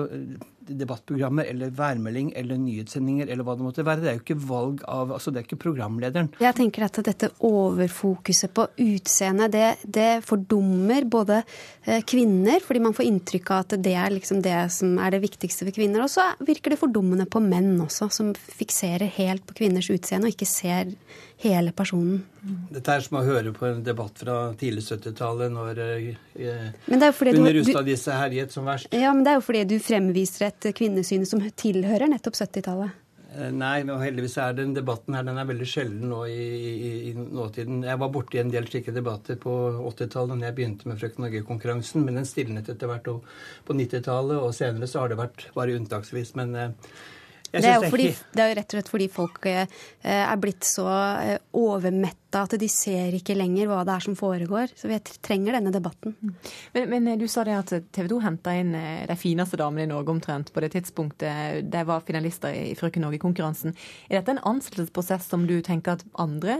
[0.68, 4.04] debattprogrammer eller værmelding eller nyhetssendinger eller hva det måtte være.
[4.04, 6.30] Det er jo ikke valg av Altså, det er ikke programlederen.
[6.40, 12.96] Jeg tenker at dette overfokuset på utseende, det, det, fordummer både eh, kvinner, fordi man
[12.96, 16.06] får inntrykk av at det er liksom det som er det viktigste for kvinner.
[16.06, 20.38] Og så virker det fordummende på menn også, som fikserer helt på kvinners utseende og
[20.38, 20.94] ikke ser
[21.44, 22.22] hele personen.
[22.70, 26.08] Dette er som å høre på en debatt fra tidlig 70-tallet, når eh,
[26.88, 28.94] Gunnar Rustad disse herjet som verst.
[28.96, 32.98] Ja, men det er jo fordi du fremviser et kvinnesyn som tilhører nettopp 70-tallet.
[33.30, 36.94] Eh, nei, og heldigvis er den debatten her den er veldig sjelden nå i, i,
[37.12, 37.84] i nåtiden.
[37.86, 39.54] Jeg var borti en del slike debatter på
[39.92, 43.12] 80-tallet da jeg begynte med Frøken Norge-konkurransen, men den stilnet etter hvert.
[43.68, 46.34] På 90-tallet og senere så har det vært bare unntaksvis.
[46.40, 46.94] Men eh,
[47.52, 50.86] det er, fordi, det er, jo rett og slett fordi folk eh, er blitt så
[50.90, 54.76] eh, overmetta at de ser ikke lenger hva det er som foregår.
[54.78, 56.14] Så vi trenger denne debatten.
[56.22, 56.36] Mm.
[56.76, 59.92] Men, men du sa det at TV 2 henta inn eh, de fineste damene i
[59.92, 63.74] Norge omtrent på det tidspunktet de var finalister i Frøken Norge-konkurransen.
[64.10, 66.60] Er dette en ansettelsesprosess som du tenker at andre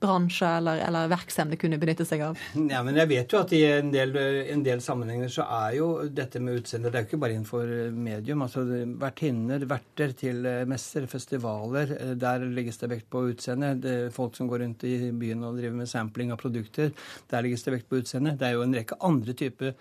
[0.00, 2.40] bransjer eller, eller virksomheter kunne benytte seg av?
[2.56, 4.14] Ja, men Jeg vet jo at i en del,
[4.52, 7.72] en del sammenhenger så er jo dette med utseende Det er jo ikke bare innenfor
[7.96, 8.42] medium.
[8.46, 8.64] altså
[9.00, 11.94] Vertinner, verter til eh, messer, festivaler.
[11.96, 13.74] Eh, der legges det vekt på utseende.
[14.14, 16.92] Folk som går rundt i byen og driver med sampling av produkter.
[17.30, 18.36] Der legges det vekt på utseende.
[18.36, 19.74] Det er jo en rekke andre typer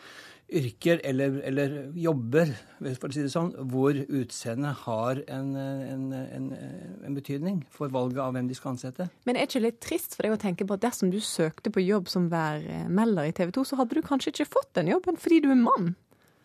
[0.46, 2.52] yrker eller, eller, jobber,
[3.00, 8.22] for å si det sånn, hvor utseendet har en, en, en, en, betydning for valget
[8.22, 9.08] av hvem de skal ansette.
[9.26, 11.74] Men er det ikke litt trist for deg å tenke på at dersom du søkte
[11.74, 15.18] på jobb som værmelder i TV 2, så hadde du kanskje ikke fått den jobben
[15.22, 15.96] fordi du er mann,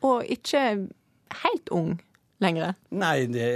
[0.07, 0.65] og ikke
[1.45, 1.99] helt ung?
[2.41, 2.75] Lenger?
[2.91, 3.47] Nei, det,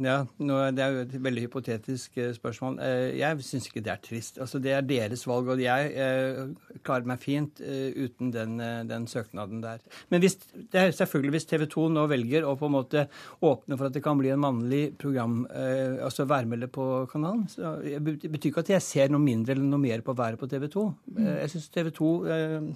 [0.00, 2.78] ja, det er jo et veldig hypotetisk eh, spørsmål.
[2.82, 4.40] Eh, jeg syns ikke det er trist.
[4.42, 8.58] Altså, Det er deres valg, og jeg eh, klarer meg fint uten den,
[8.88, 9.82] den, søknaden der.
[10.10, 10.36] Men hvis,
[10.72, 13.06] det er selvfølgelig hvis TV 2 nå velger å på en måte
[13.44, 15.44] åpne for at det kan bli en mannlig program,
[16.04, 19.82] altså værmelde på kanalen, så det betyr ikke at jeg ser noe mindre eller noe
[19.82, 20.84] mer på været på TV 2.
[21.26, 22.10] Jeg syns TV 2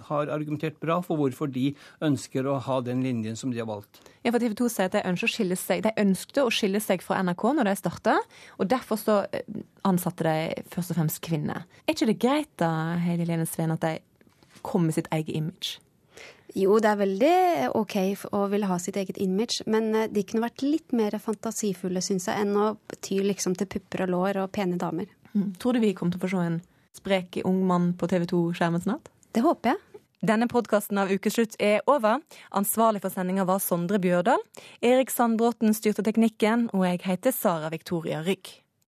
[0.09, 1.70] har argumentert bra for hvorfor de
[2.07, 4.03] ønsker å ha den linjen som de har valgt.
[4.24, 5.84] Ja, for TV 2 sier at de ønsker skille seg.
[5.86, 8.16] De ønskte å skille seg fra NRK når de starta,
[8.58, 11.66] og derfor så eh, ansatte de først og fremst kvinner.
[11.86, 12.72] Er ikke det greit da,
[13.02, 13.96] Heidi Lene Sveen, at de
[14.66, 15.78] kom med sitt eget image?
[16.58, 17.34] Jo, det er veldig
[17.78, 17.94] OK
[18.34, 22.26] å ville ha sitt eget image, men eh, de kunne vært litt mer fantasifulle, syns
[22.30, 25.10] jeg, enn å ty liksom til pupper og lår og pene damer.
[25.34, 25.52] Mm.
[25.62, 26.60] Tror du vi kommer til å få se en
[26.96, 29.12] sprek ung mann på TV 2-skjermen snart?
[29.30, 29.84] Det håper jeg.
[30.20, 32.20] Denne podkasten av Ukeslutt er over.
[32.52, 34.42] Ansvarlig for sendinga var Sondre Bjørdal.
[34.84, 38.52] Erik Sandbråten styrte teknikken, og jeg heter Sara Victoria Rygg.